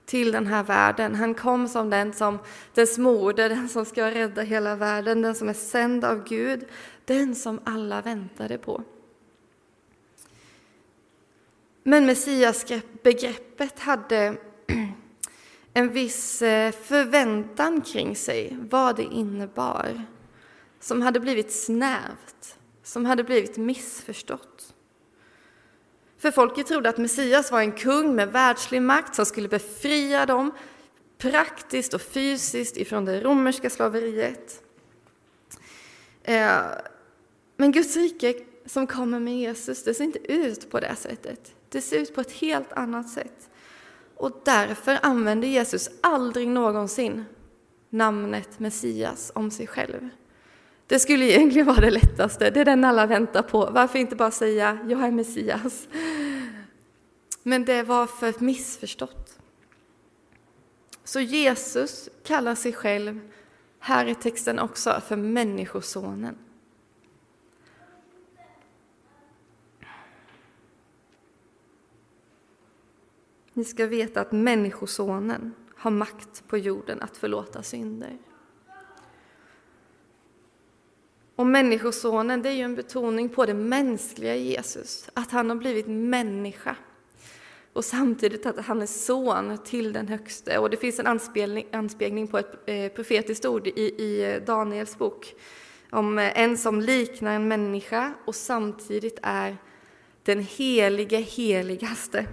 till 0.06 0.32
den 0.32 0.48
här 0.48 0.64
världen. 0.64 1.16
Han 1.16 1.34
kom 1.34 1.68
som 1.68 1.90
den 1.90 2.14
som 2.14 2.40
dess 2.74 2.98
moder, 2.98 3.50
den 3.50 3.70
som 3.70 3.86
ska 3.86 4.12
rädda 4.12 4.42
hela 4.42 4.76
världen, 4.76 5.22
den 5.22 5.36
som 5.36 5.50
är 5.50 5.54
sänd 5.54 6.06
av 6.06 6.24
Gud, 6.24 6.66
den 7.06 7.36
som 7.36 7.60
alla 7.64 8.02
väntade 8.02 8.58
på. 8.58 8.84
Men 11.84 12.06
Messias-begreppet 12.06 13.80
hade 13.80 14.38
en 15.78 15.90
viss 15.90 16.42
eh, 16.42 16.72
förväntan 16.72 17.82
kring 17.82 18.16
sig, 18.16 18.58
vad 18.62 18.96
det 18.96 19.04
innebar, 19.04 20.06
som 20.80 21.02
hade 21.02 21.20
blivit 21.20 21.52
snävt, 21.52 22.58
som 22.84 23.06
hade 23.06 23.24
blivit 23.24 23.58
missförstått. 23.58 24.74
För 26.18 26.32
folket 26.32 26.68
trodde 26.68 26.90
att 26.90 26.98
Messias 26.98 27.52
var 27.52 27.60
en 27.60 27.72
kung 27.72 28.16
med 28.16 28.32
världslig 28.32 28.82
makt 28.82 29.16
som 29.16 29.26
skulle 29.26 29.48
befria 29.48 30.26
dem 30.26 30.52
praktiskt 31.18 31.94
och 31.94 32.02
fysiskt 32.02 32.78
ifrån 32.78 33.06
det 33.06 33.22
romerska 33.22 33.70
slaveriet. 33.70 34.64
Eh, 36.24 36.58
men 37.58 37.72
Guds 37.72 37.96
rike 37.96 38.36
som 38.66 38.88
kommer 38.88 39.20
med 39.20 39.38
Jesus, 39.38 39.84
det 39.84 39.94
ser 39.94 40.04
inte 40.04 40.32
ut 40.32 40.70
på 40.70 40.80
det 40.80 40.96
sättet. 40.96 41.56
Det 41.70 41.82
ser 41.82 42.00
ut 42.00 42.16
på 42.16 42.22
ett 42.22 42.32
helt 42.32 42.74
annat 42.74 43.10
sätt. 43.10 43.50
Och 44.16 44.42
därför 44.44 45.00
använder 45.02 45.48
Jesus 45.48 45.90
aldrig 46.02 46.48
någonsin 46.48 47.26
namnet 47.90 48.60
Messias 48.60 49.32
om 49.36 49.52
sig 49.52 49.68
själv. 49.68 50.10
Det 50.88 51.00
skulle 51.00 51.26
egentligen 51.26 51.68
vara 51.68 51.82
det 51.82 51.92
lättaste, 51.92 52.50
det 52.50 52.62
är 52.62 52.66
den 52.66 52.86
alla 52.86 53.06
väntar 53.06 53.42
på. 53.42 53.70
Varför 53.72 54.00
inte 54.00 54.16
bara 54.16 54.32
säga 54.32 54.80
jag 54.88 55.04
är 55.04 55.12
Messias? 55.12 55.88
Men 57.44 57.66
det 57.66 57.84
var 57.84 58.08
för 58.08 58.34
missförstått. 58.40 59.40
Så 61.04 61.20
Jesus 61.20 62.10
kallar 62.24 62.56
sig 62.56 62.74
själv, 62.74 63.20
här 63.80 64.06
i 64.06 64.16
texten 64.16 64.60
också, 64.60 65.02
för 65.08 65.16
Människosonen. 65.16 66.38
Ni 73.58 73.64
ska 73.64 73.86
veta 73.86 74.22
att 74.22 74.32
Människosonen 74.32 75.54
har 75.76 75.92
makt 75.92 76.44
på 76.48 76.58
jorden 76.58 77.02
att 77.02 77.18
förlåta 77.18 77.64
synder. 77.64 78.18
Och 81.36 81.48
Människosonen, 81.48 82.42
det 82.42 82.50
är 82.50 82.54
ju 82.54 82.62
en 82.62 82.76
betoning 82.76 83.30
på 83.30 83.46
det 83.46 83.54
mänskliga 83.54 84.36
Jesus, 84.36 85.10
att 85.14 85.32
han 85.32 85.50
har 85.50 85.58
blivit 85.58 85.88
människa. 85.88 86.76
Och 87.74 87.86
samtidigt 87.86 88.46
att 88.46 88.66
han 88.66 88.82
är 88.82 88.86
son 88.86 89.58
till 89.66 89.94
den 89.94 90.08
högste. 90.08 90.60
Och 90.60 90.70
det 90.70 90.78
finns 90.78 91.00
en 91.00 91.08
anspelning, 91.08 91.68
anspelning 91.72 92.28
på 92.28 92.38
ett 92.38 92.54
eh, 92.66 92.92
profetiskt 92.92 93.46
ord 93.46 93.68
i, 93.68 93.82
i 93.82 94.34
eh, 94.34 94.42
Daniels 94.42 94.98
bok 94.98 95.36
om 95.90 96.20
eh, 96.20 96.40
en 96.40 96.58
som 96.58 96.82
liknar 96.82 97.32
en 97.36 97.48
människa 97.48 98.14
och 98.26 98.36
samtidigt 98.36 99.20
är 99.22 99.58
den 100.24 100.40
helige 100.40 101.18
heligaste. 101.18 102.26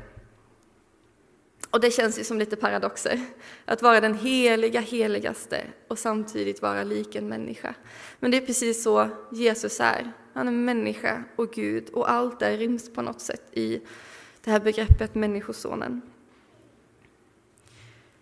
Och 1.72 1.80
det 1.80 1.90
känns 1.90 2.18
ju 2.18 2.24
som 2.24 2.38
lite 2.38 2.56
paradoxer, 2.56 3.20
att 3.64 3.82
vara 3.82 4.00
den 4.00 4.14
heliga 4.14 4.80
heligaste 4.80 5.64
och 5.88 5.98
samtidigt 5.98 6.62
vara 6.62 6.82
lik 6.82 7.14
en 7.14 7.28
människa. 7.28 7.74
Men 8.20 8.30
det 8.30 8.36
är 8.36 8.46
precis 8.46 8.82
så 8.82 9.08
Jesus 9.30 9.80
är. 9.80 10.12
Han 10.32 10.48
är 10.48 10.52
människa 10.52 11.24
och 11.36 11.52
Gud 11.52 11.88
och 11.88 12.10
allt 12.10 12.40
det 12.40 12.56
ryms 12.56 12.92
på 12.92 13.02
något 13.02 13.20
sätt 13.20 13.42
i 13.52 13.80
det 14.44 14.50
här 14.50 14.60
begreppet 14.60 15.14
Människosonen. 15.14 16.02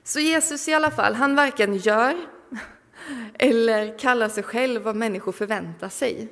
Så 0.04 0.20
Jesus 0.20 0.68
i 0.68 0.74
alla 0.74 0.90
fall, 0.90 1.14
han 1.14 1.34
varken 1.34 1.76
gör 1.76 2.16
eller 3.38 3.98
kallar 3.98 4.28
sig 4.28 4.42
själv 4.42 4.82
vad 4.82 4.96
människor 4.96 5.32
förväntar 5.32 5.88
sig. 5.88 6.28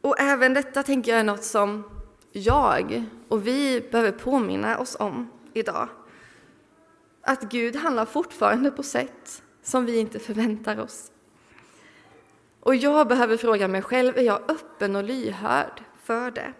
Och 0.00 0.20
även 0.20 0.54
detta 0.54 0.82
tänker 0.82 1.12
jag 1.12 1.20
är 1.20 1.24
något 1.24 1.44
som 1.44 1.93
jag 2.36 3.04
och 3.28 3.46
vi 3.46 3.80
behöver 3.90 4.12
påminna 4.12 4.78
oss 4.78 4.96
om 4.98 5.30
idag. 5.52 5.88
Att 7.22 7.42
Gud 7.42 7.76
handlar 7.76 8.04
fortfarande 8.04 8.70
på 8.70 8.82
sätt 8.82 9.42
som 9.62 9.86
vi 9.86 9.98
inte 9.98 10.18
förväntar 10.18 10.80
oss. 10.80 11.10
Och 12.60 12.76
jag 12.76 13.08
behöver 13.08 13.36
fråga 13.36 13.68
mig 13.68 13.82
själv, 13.82 14.18
är 14.18 14.22
jag 14.22 14.50
öppen 14.50 14.96
och 14.96 15.04
lyhörd 15.04 15.82
för 16.02 16.30
det? 16.30 16.52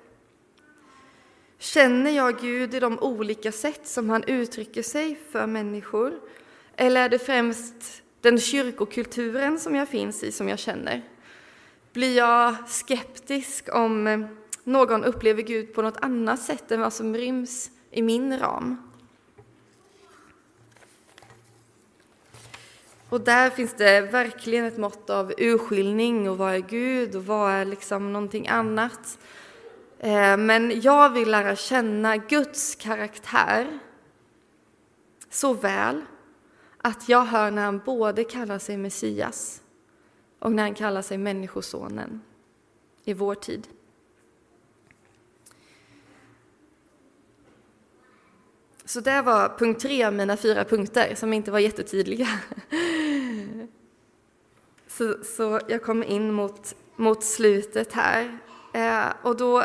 Känner 1.59 2.11
jag 2.11 2.41
Gud 2.41 2.75
i 2.75 2.81
de 2.81 2.99
olika 2.99 3.53
sätt 3.53 3.87
som 3.87 4.11
han 4.11 4.25
uttrycker 4.25 4.83
sig 4.83 5.19
för 5.31 5.47
människor? 5.47 6.21
Eller 6.77 7.05
är 7.05 7.09
det 7.09 7.19
främst 7.19 8.03
den 8.21 8.41
kyrkokulturen 8.41 9.59
som 9.59 9.75
jag 9.75 9.89
finns 9.89 10.23
i 10.23 10.33
som 10.33 10.49
jag 10.49 10.59
känner? 10.59 11.03
Blir 11.93 12.17
jag 12.17 12.69
skeptisk 12.69 13.69
om 13.73 14.27
någon 14.65 15.05
upplever 15.05 15.43
Gud 15.43 15.75
på 15.75 15.83
något 15.83 15.97
annat 15.97 16.43
sätt 16.43 16.71
än 16.71 16.81
vad 16.81 16.93
som 16.93 17.17
ryms 17.17 17.71
i 17.91 18.03
min 18.03 18.39
ram? 18.39 18.91
Och 23.09 23.21
där 23.21 23.51
finns 23.51 23.75
det 23.75 24.01
verkligen 24.01 24.65
ett 24.65 24.79
mått 24.79 25.11
av 25.11 25.33
urskiljning 25.39 26.31
och 26.31 26.39
vad 26.39 26.55
är 26.55 26.59
Gud 26.59 27.17
och 27.17 27.27
vad 27.27 27.51
är 27.51 27.65
liksom 27.65 28.13
någonting 28.13 28.49
annat. 28.49 29.19
Eh, 29.99 30.37
men 30.37 30.81
jag 30.81 31.11
vill 31.11 31.31
lära 31.31 31.57
känna 31.57 32.17
Guds 32.17 32.75
karaktär 32.75 33.79
så 35.31 35.53
väl 35.53 36.03
att 36.79 37.09
jag 37.09 37.25
hör 37.25 37.51
när 37.51 37.65
han 37.65 37.79
både 37.79 38.25
kallar 38.25 38.59
sig 38.59 38.77
Messias 38.77 39.63
och 40.39 40.53
när 40.53 40.63
han 40.63 40.75
kallar 40.75 41.03
sig 41.03 41.19
Människosonen 41.19 42.21
i 43.05 43.15
vår 43.15 43.35
tid. 43.35 43.69
Så 48.85 49.01
det 49.01 49.23
var 49.23 49.59
punkt 49.59 49.81
tre 49.81 50.05
av 50.05 50.13
mina 50.13 50.37
fyra 50.37 50.65
punkter 50.65 51.15
som 51.15 51.33
inte 51.33 51.51
var 51.51 51.59
jättetydliga. 51.59 52.29
Så, 54.89 55.17
så 55.37 55.61
jag 55.69 55.83
kommer 55.83 56.07
in 56.07 56.33
mot, 56.33 56.75
mot 56.97 57.25
slutet 57.25 57.93
här. 57.93 58.39
Eh, 58.75 59.07
och 59.23 59.37
då 59.37 59.65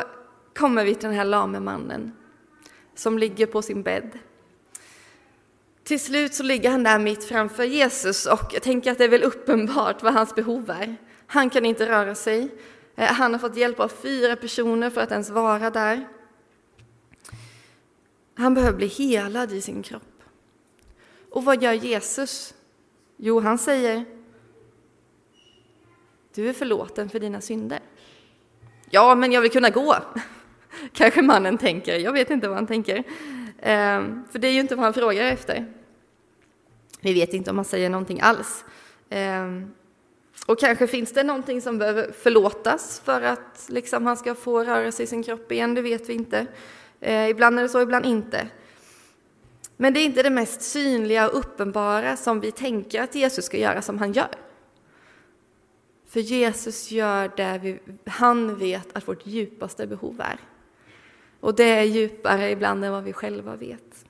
kommer 0.54 0.84
vi 0.84 0.94
till 0.94 1.08
den 1.08 1.18
här 1.18 1.24
lame 1.24 1.60
mannen 1.60 2.12
som 2.94 3.18
ligger 3.18 3.46
på 3.46 3.62
sin 3.62 3.82
bädd. 3.82 4.18
Till 5.84 6.00
slut 6.00 6.34
så 6.34 6.42
ligger 6.42 6.70
han 6.70 6.82
där 6.82 6.98
mitt 6.98 7.24
framför 7.24 7.64
Jesus 7.64 8.26
och 8.26 8.50
jag 8.52 8.62
tänker 8.62 8.92
att 8.92 8.98
det 8.98 9.04
är 9.04 9.08
väl 9.08 9.22
uppenbart 9.22 10.02
vad 10.02 10.14
hans 10.14 10.34
behov 10.34 10.70
är. 10.70 10.96
Han 11.26 11.50
kan 11.50 11.64
inte 11.64 11.86
röra 11.86 12.14
sig. 12.14 12.48
Eh, 12.96 13.12
han 13.12 13.32
har 13.32 13.38
fått 13.38 13.56
hjälp 13.56 13.80
av 13.80 13.88
fyra 13.88 14.36
personer 14.36 14.90
för 14.90 15.00
att 15.00 15.12
ens 15.12 15.30
vara 15.30 15.70
där. 15.70 16.08
Han 18.40 18.54
behöver 18.54 18.76
bli 18.76 18.86
helad 18.86 19.52
i 19.52 19.60
sin 19.60 19.82
kropp. 19.82 20.22
Och 21.30 21.44
vad 21.44 21.62
gör 21.62 21.72
Jesus? 21.72 22.54
Jo, 23.16 23.40
han 23.40 23.58
säger 23.58 24.04
Du 26.34 26.48
är 26.48 26.52
förlåten 26.52 27.08
för 27.08 27.20
dina 27.20 27.40
synder. 27.40 27.80
Ja, 28.90 29.14
men 29.14 29.32
jag 29.32 29.40
vill 29.40 29.50
kunna 29.50 29.70
gå. 29.70 29.96
Kanske 30.92 31.22
mannen 31.22 31.58
tänker. 31.58 31.98
Jag 31.98 32.12
vet 32.12 32.30
inte 32.30 32.48
vad 32.48 32.56
han 32.56 32.66
tänker. 32.66 33.04
Ehm, 33.62 34.24
för 34.30 34.38
det 34.38 34.48
är 34.48 34.52
ju 34.52 34.60
inte 34.60 34.74
vad 34.74 34.84
han 34.84 34.94
frågar 34.94 35.24
efter. 35.24 35.72
Vi 37.00 37.12
vet 37.12 37.34
inte 37.34 37.50
om 37.50 37.56
han 37.56 37.64
säger 37.64 37.90
någonting 37.90 38.20
alls. 38.20 38.64
Ehm, 39.10 39.70
och 40.46 40.60
kanske 40.60 40.86
finns 40.86 41.12
det 41.12 41.22
någonting 41.22 41.60
som 41.60 41.78
behöver 41.78 42.12
förlåtas 42.12 43.02
för 43.04 43.22
att 43.22 43.66
liksom 43.68 44.06
han 44.06 44.16
ska 44.16 44.34
få 44.34 44.64
röra 44.64 44.92
sig 44.92 45.04
i 45.04 45.06
sin 45.06 45.22
kropp 45.22 45.52
igen, 45.52 45.74
det 45.74 45.82
vet 45.82 46.08
vi 46.08 46.12
inte. 46.12 46.46
Eh, 47.00 47.28
ibland 47.28 47.58
är 47.58 47.62
det 47.62 47.68
så, 47.68 47.80
ibland 47.80 48.06
inte. 48.06 48.48
Men 49.76 49.94
det 49.94 50.00
är 50.00 50.04
inte 50.04 50.22
det 50.22 50.30
mest 50.30 50.62
synliga 50.62 51.28
och 51.28 51.38
uppenbara 51.38 52.16
som 52.16 52.40
vi 52.40 52.52
tänker 52.52 53.02
att 53.02 53.14
Jesus 53.14 53.44
ska 53.44 53.56
göra 53.56 53.82
som 53.82 53.98
han 53.98 54.12
gör. 54.12 54.28
För 56.06 56.20
Jesus 56.20 56.90
gör 56.90 57.30
det 57.36 57.60
vi, 57.62 57.78
han 58.06 58.58
vet 58.58 58.96
att 58.96 59.08
vårt 59.08 59.26
djupaste 59.26 59.86
behov 59.86 60.20
är. 60.20 60.40
Och 61.40 61.54
det 61.54 61.64
är 61.64 61.82
djupare 61.82 62.50
ibland 62.50 62.84
än 62.84 62.92
vad 62.92 63.04
vi 63.04 63.12
själva 63.12 63.56
vet. 63.56 64.04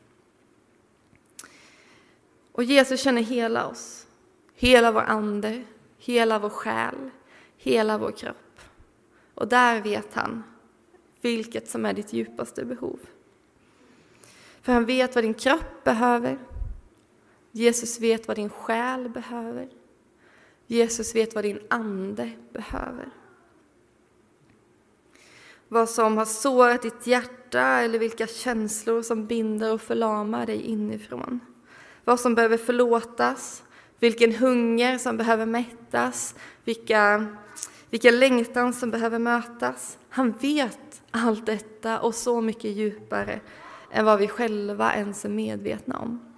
Och 2.53 2.65
Jesus 2.65 3.01
känner 3.01 3.23
hela 3.23 3.67
oss, 3.67 4.07
hela 4.55 4.93
vår 4.93 5.03
ande, 5.03 5.63
hela 5.99 6.39
vår 6.39 6.51
själ, 6.51 7.11
hela 7.57 7.99
vår 7.99 8.11
kropp. 8.11 8.61
Och 9.35 9.49
där 9.49 9.81
vet 9.81 10.15
han 10.15 10.43
vilket 11.21 11.69
som 11.69 11.87
är 11.87 11.93
ditt 11.93 12.13
djupaste 12.13 12.65
behov. 12.65 12.99
För 14.63 14.73
han 14.73 14.85
vet 14.85 15.15
vad 15.15 15.25
din 15.25 15.35
kropp 15.35 15.85
behöver. 15.85 16.39
Jesus 17.53 18.01
vet 18.01 18.29
vad 18.29 18.37
din 18.37 18.51
själ 18.51 19.09
behöver. 19.09 19.69
Jesus 20.67 21.15
vet 21.15 21.35
vad 21.35 21.45
din 21.45 21.61
ande 21.71 22.31
behöver. 22.53 23.11
Vad 25.69 25.91
som 25.91 26.17
har 26.17 26.25
sårat 26.25 26.83
ditt 26.83 27.07
hjärta 27.07 27.63
eller 27.63 27.99
vilka 27.99 28.27
känslor 28.27 29.03
som 29.03 29.27
binder 29.27 29.73
och 29.73 29.81
förlamar 29.81 30.47
dig 30.47 30.63
inifrån 30.63 31.41
vad 32.11 32.21
som 32.21 32.35
behöver 32.35 32.57
förlåtas, 32.57 33.63
vilken 33.99 34.35
hunger 34.35 34.99
som 34.99 35.17
behöver 35.17 35.47
mättas, 35.47 36.35
vilka, 36.65 37.27
vilken 37.91 38.19
längtan 38.19 38.73
som 38.73 38.91
behöver 38.91 39.19
mötas. 39.19 39.99
Han 40.09 40.33
vet 40.33 40.90
allt 41.11 41.47
detta 41.47 42.01
och 42.01 42.15
så 42.15 42.41
mycket 42.41 42.71
djupare 42.71 43.41
än 43.91 44.05
vad 44.05 44.19
vi 44.19 44.29
själva 44.29 44.95
ens 44.95 45.25
är 45.25 45.29
medvetna 45.29 45.99
om. 45.99 46.31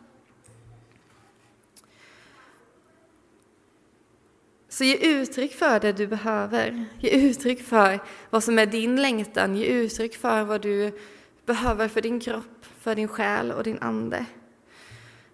Så 4.68 4.85
ge 4.85 4.96
uttryck 4.96 5.54
för 5.54 5.80
det 5.80 5.92
du 5.92 6.06
behöver. 6.06 6.85
Ge 6.98 7.11
uttryck 7.11 7.62
för 7.62 8.00
vad 8.30 8.44
som 8.44 8.58
är 8.58 8.66
din 8.66 9.02
längtan. 9.02 9.56
Ge 9.56 9.66
uttryck 9.66 10.16
för 10.16 10.44
vad 10.44 10.61
du 10.61 10.98
behöver 11.46 11.88
för 11.88 12.00
din 12.00 12.20
kropp, 12.20 12.66
för 12.78 12.94
din 12.94 13.08
själ 13.08 13.52
och 13.52 13.64
din 13.64 13.78
ande. 13.78 14.26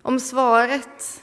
Om 0.02 0.20
svaret 0.20 1.22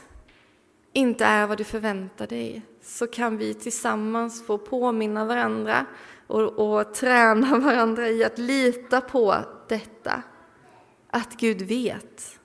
inte 0.92 1.24
är 1.24 1.46
vad 1.46 1.58
du 1.58 1.64
förväntar 1.64 2.26
dig 2.26 2.62
så 2.82 3.06
kan 3.06 3.36
vi 3.36 3.54
tillsammans 3.54 4.46
få 4.46 4.58
påminna 4.58 5.24
varandra 5.24 5.86
och, 6.26 6.78
och 6.78 6.94
träna 6.94 7.58
varandra 7.58 8.08
i 8.08 8.24
att 8.24 8.38
lita 8.38 9.00
på 9.00 9.36
detta. 9.68 10.22
Att 11.10 11.36
Gud 11.36 11.62
vet 11.62 12.40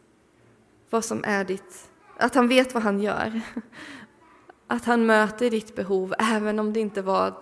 vad 0.89 1.05
som 1.05 1.23
är 1.23 1.43
ditt, 1.43 1.89
att 2.17 2.35
han 2.35 2.47
vet 2.47 2.73
vad 2.73 2.83
han 2.83 2.99
gör. 2.99 3.41
Att 4.67 4.85
han 4.85 5.05
möter 5.05 5.49
ditt 5.49 5.75
behov 5.75 6.13
även 6.19 6.59
om 6.59 6.73
det 6.73 6.79
inte 6.79 7.01
var 7.01 7.33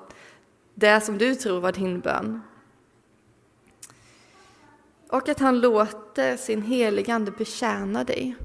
det 0.74 1.02
som 1.02 1.18
du 1.18 1.36
tror 1.36 1.60
var 1.60 1.72
din 1.72 2.00
bön. 2.00 2.42
Och 5.10 5.30
att 5.30 5.40
han 5.40 5.60
låter 5.60 6.38
sin 6.38 6.62
heliga 6.62 7.16
Ande 7.16 7.32
betjäna 7.32 8.04
dig 8.04 8.36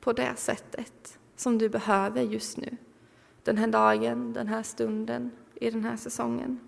på 0.00 0.12
det 0.12 0.32
sättet 0.36 1.18
som 1.36 1.58
du 1.58 1.68
behöver 1.68 2.22
just 2.22 2.56
nu. 2.56 2.76
Den 3.42 3.58
här 3.58 3.66
dagen, 3.66 4.32
den 4.32 4.48
här 4.48 4.62
stunden, 4.62 5.30
i 5.54 5.70
den 5.70 5.84
här 5.84 5.96
säsongen. 5.96 6.60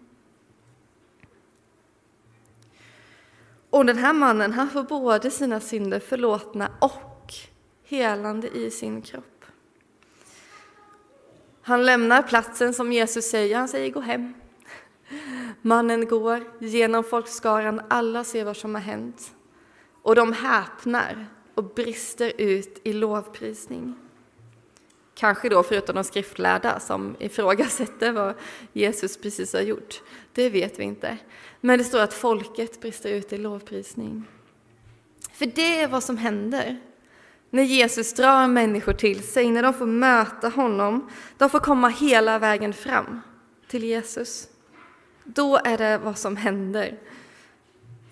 Och 3.71 3.87
den 3.87 3.99
här 3.99 4.13
mannen, 4.13 4.53
han 4.53 4.71
får 4.71 4.83
både 4.83 5.31
sina 5.31 5.61
synder 5.61 6.01
förlåtna 6.01 6.71
och 6.79 7.35
helande 7.85 8.49
i 8.49 8.71
sin 8.71 9.03
kropp. 9.03 9.45
Han 11.63 11.87
lämnar 11.87 12.23
platsen 12.23 12.75
som 12.75 12.93
Jesus 12.93 13.31
säger, 13.31 13.57
han 13.57 13.69
säger 13.69 13.91
gå 13.91 14.01
hem. 14.01 14.35
Mannen 15.63 16.09
går 16.09 16.45
genom 16.59 17.05
folkskaran, 17.05 17.81
alla 17.89 18.25
ser 18.25 18.45
vad 18.45 18.57
som 18.57 18.75
har 18.75 18.83
hänt. 18.83 19.35
Och 20.03 20.15
de 20.15 20.33
häpnar 20.33 21.27
och 21.55 21.65
brister 21.65 22.33
ut 22.39 22.81
i 22.85 22.93
lovprisning. 22.93 23.95
Kanske 25.15 25.49
då 25.49 25.63
förutom 25.63 25.95
de 25.95 26.05
skriftlärda 26.05 26.81
som 26.81 27.17
ifrågasätter 27.19 28.13
vad 28.13 28.35
Jesus 28.73 29.17
precis 29.17 29.53
har 29.53 29.61
gjort. 29.61 30.03
Det 30.33 30.51
vet 30.51 30.79
vi 30.79 30.85
inte. 30.85 31.19
Men 31.61 31.79
det 31.79 31.85
står 31.85 32.01
att 32.01 32.15
folket 32.15 32.81
brister 32.81 33.11
ut 33.11 33.33
i 33.33 33.39
lovprisning. 33.39 34.25
För 35.33 35.47
det 35.47 35.81
är 35.81 35.89
vad 35.89 36.03
som 36.03 36.17
händer 36.17 36.81
när 37.51 37.63
Jesus 37.63 38.15
drar 38.15 38.49
människor 38.49 38.93
till 38.93 39.23
sig, 39.23 39.51
när 39.51 39.63
de 39.63 39.75
får 39.75 39.87
möta 39.87 40.49
honom, 40.49 41.11
de 41.39 41.51
får 41.51 41.59
komma 41.59 41.89
hela 41.89 42.39
vägen 42.39 42.73
fram 42.73 43.21
till 43.69 43.85
Jesus. 43.85 44.49
Då 45.25 45.61
är 45.65 45.79
det 45.79 45.99
vad 45.99 46.19
som 46.19 46.37
händer. 46.37 46.99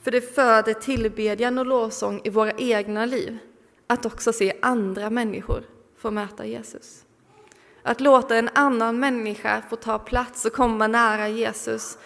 För 0.03 0.11
det 0.11 0.35
föder 0.35 0.75
tillbedjan 0.75 1.59
och 1.59 1.67
lovsång 1.67 2.21
i 2.25 2.31
våra 2.31 2.53
egna 2.53 3.07
liv, 3.07 3.39
att 3.87 4.07
också 4.07 4.33
se 4.33 4.53
andra 4.63 5.11
människor 5.11 5.63
få 5.99 6.11
möta 6.11 6.47
Jesus. 6.47 7.05
Att 7.83 8.01
låta 8.01 8.37
en 8.37 8.51
annan 8.55 9.01
människa 9.01 9.63
få 9.71 9.77
ta 9.77 9.99
plats 9.99 10.45
och 10.45 10.53
komma 10.53 10.87
nära 10.87 11.29
Jesus, 11.29 11.99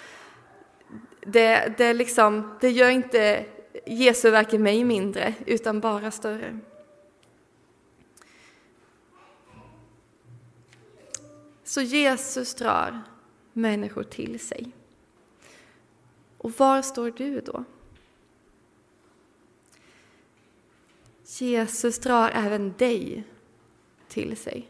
det, 1.26 1.74
det, 1.78 1.94
liksom, 1.94 2.58
det 2.60 2.70
gör 2.70 2.90
inte 2.90 3.46
Jesu 3.86 4.30
verk 4.30 4.54
i 4.54 4.58
mig 4.58 4.84
mindre, 4.84 5.34
utan 5.46 5.80
bara 5.80 6.10
större. 6.10 6.58
Så 11.64 11.80
Jesus 11.80 12.54
drar 12.54 13.02
människor 13.52 14.02
till 14.02 14.40
sig. 14.40 14.72
Och 16.38 16.52
var 16.58 16.82
står 16.82 17.10
du 17.10 17.40
då? 17.40 17.64
Jesus 21.38 21.98
drar 21.98 22.30
även 22.34 22.74
dig 22.78 23.24
till 24.08 24.36
sig. 24.36 24.68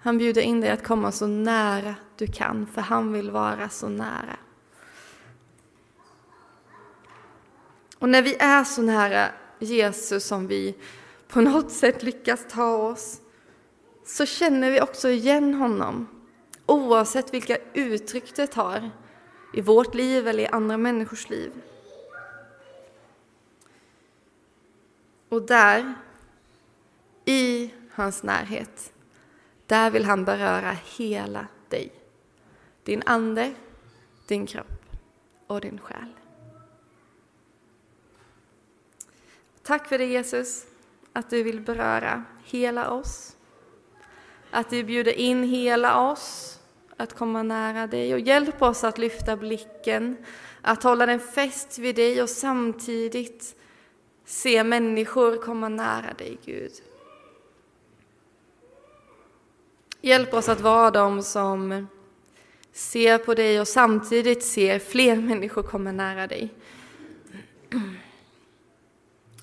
Han 0.00 0.18
bjuder 0.18 0.42
in 0.42 0.60
dig 0.60 0.70
att 0.70 0.84
komma 0.84 1.12
så 1.12 1.26
nära 1.26 1.94
du 2.16 2.26
kan, 2.26 2.66
för 2.66 2.80
han 2.80 3.12
vill 3.12 3.30
vara 3.30 3.68
så 3.68 3.88
nära. 3.88 4.36
Och 7.98 8.08
när 8.08 8.22
vi 8.22 8.36
är 8.38 8.64
så 8.64 8.82
nära 8.82 9.26
eh, 9.26 9.32
Jesus 9.58 10.24
som 10.24 10.46
vi 10.46 10.74
på 11.28 11.40
något 11.40 11.72
sätt 11.72 12.02
lyckas 12.02 12.46
ta 12.50 12.76
oss, 12.76 13.20
så 14.06 14.26
känner 14.26 14.70
vi 14.70 14.80
också 14.80 15.08
igen 15.08 15.54
honom, 15.54 16.08
oavsett 16.66 17.34
vilka 17.34 17.58
uttryck 17.74 18.36
det 18.36 18.46
tar 18.46 18.90
i 19.54 19.60
vårt 19.60 19.94
liv 19.94 20.28
eller 20.28 20.42
i 20.42 20.46
andra 20.46 20.76
människors 20.76 21.30
liv. 21.30 21.52
Och 25.28 25.42
där, 25.42 25.94
i 27.24 27.74
hans 27.92 28.22
närhet, 28.22 28.92
där 29.66 29.90
vill 29.90 30.04
han 30.04 30.24
beröra 30.24 30.76
hela 30.96 31.46
dig. 31.68 31.92
Din 32.82 33.02
ande, 33.06 33.54
din 34.26 34.46
kropp 34.46 34.96
och 35.46 35.60
din 35.60 35.78
själ. 35.78 36.17
Tack 39.68 39.88
för 39.88 39.98
det 39.98 40.04
Jesus, 40.04 40.66
att 41.12 41.30
du 41.30 41.42
vill 41.42 41.60
beröra 41.60 42.24
hela 42.44 42.90
oss. 42.90 43.36
Att 44.50 44.70
du 44.70 44.84
bjuder 44.84 45.12
in 45.12 45.44
hela 45.44 46.10
oss 46.10 46.58
att 46.96 47.14
komma 47.14 47.42
nära 47.42 47.86
dig 47.86 48.14
och 48.14 48.20
hjälp 48.20 48.62
oss 48.62 48.84
att 48.84 48.98
lyfta 48.98 49.36
blicken, 49.36 50.16
att 50.62 50.82
hålla 50.82 51.06
den 51.06 51.20
fäst 51.20 51.78
vid 51.78 51.96
dig 51.96 52.22
och 52.22 52.30
samtidigt 52.30 53.56
se 54.24 54.64
människor 54.64 55.36
komma 55.36 55.68
nära 55.68 56.14
dig, 56.18 56.38
Gud. 56.44 56.72
Hjälp 60.00 60.34
oss 60.34 60.48
att 60.48 60.60
vara 60.60 60.90
de 60.90 61.22
som 61.22 61.88
ser 62.72 63.18
på 63.18 63.34
dig 63.34 63.60
och 63.60 63.68
samtidigt 63.68 64.44
ser 64.44 64.78
fler 64.78 65.16
människor 65.16 65.62
komma 65.62 65.92
nära 65.92 66.26
dig. 66.26 66.54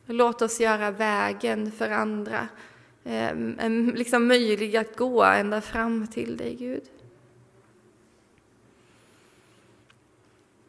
Låt 0.06 0.42
oss 0.42 0.60
göra 0.60 0.92
vägen 0.92 1.72
för 1.72 1.90
andra 1.90 2.48
eh, 3.04 3.36
liksom 3.94 4.28
möjlig 4.28 4.78
att 4.78 4.98
gå 4.98 5.24
ända 5.24 5.62
fram 5.62 6.08
till 6.08 6.38
dig, 6.38 6.56
Gud. 6.56 6.84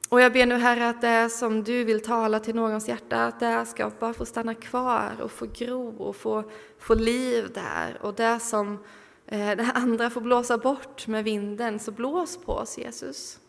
Och 0.08 0.20
jag 0.20 0.32
ber 0.32 0.46
nu 0.46 0.54
Herre 0.54 0.88
att 0.88 1.00
det 1.00 1.30
som 1.30 1.64
du 1.64 1.84
vill 1.84 2.02
tala 2.02 2.40
till 2.40 2.54
någons 2.54 2.88
hjärta, 2.88 3.24
att 3.24 3.40
det 3.40 3.66
ska 3.66 3.90
bara 4.00 4.14
få 4.14 4.24
stanna 4.24 4.54
kvar 4.54 5.12
och 5.20 5.30
få 5.30 5.46
gro 5.46 5.96
och 5.98 6.16
få, 6.16 6.44
få 6.78 6.94
liv 6.94 7.50
där. 7.54 7.98
Och 8.02 8.14
det 8.14 8.40
som 8.40 8.78
eh, 9.26 9.56
det 9.56 9.70
andra 9.74 10.10
får 10.10 10.20
blåsa 10.20 10.58
bort 10.58 11.06
med 11.06 11.24
vinden, 11.24 11.78
så 11.78 11.90
blås 11.90 12.36
på 12.36 12.52
oss 12.52 12.78
Jesus. 12.78 13.40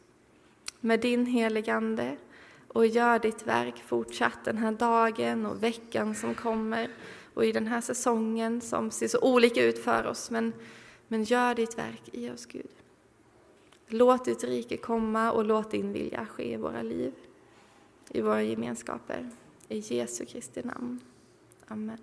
Med 0.79 0.99
din 0.99 1.25
heligande 1.25 2.17
och 2.67 2.87
gör 2.87 3.19
ditt 3.19 3.47
verk 3.47 3.83
fortsatt 3.85 4.45
den 4.45 4.57
här 4.57 4.71
dagen 4.71 5.45
och 5.45 5.63
veckan 5.63 6.15
som 6.15 6.35
kommer 6.35 6.89
och 7.33 7.45
i 7.45 7.51
den 7.51 7.67
här 7.67 7.81
säsongen 7.81 8.61
som 8.61 8.91
ser 8.91 9.07
så 9.07 9.19
olika 9.21 9.63
ut 9.63 9.79
för 9.79 10.07
oss. 10.07 10.31
Men, 10.31 10.53
men 11.07 11.23
gör 11.23 11.55
ditt 11.55 11.77
verk 11.77 12.01
i 12.11 12.29
oss, 12.29 12.45
Gud. 12.45 12.71
Låt 13.87 14.25
ditt 14.25 14.43
rike 14.43 14.77
komma 14.77 15.31
och 15.31 15.45
låt 15.45 15.71
din 15.71 15.93
vilja 15.93 16.25
ske 16.25 16.53
i 16.53 16.57
våra 16.57 16.81
liv, 16.81 17.13
i 18.09 18.21
våra 18.21 18.43
gemenskaper. 18.43 19.29
I 19.67 19.79
Jesu 19.79 20.25
Kristi 20.25 20.61
namn. 20.63 20.99
Amen. 21.67 21.97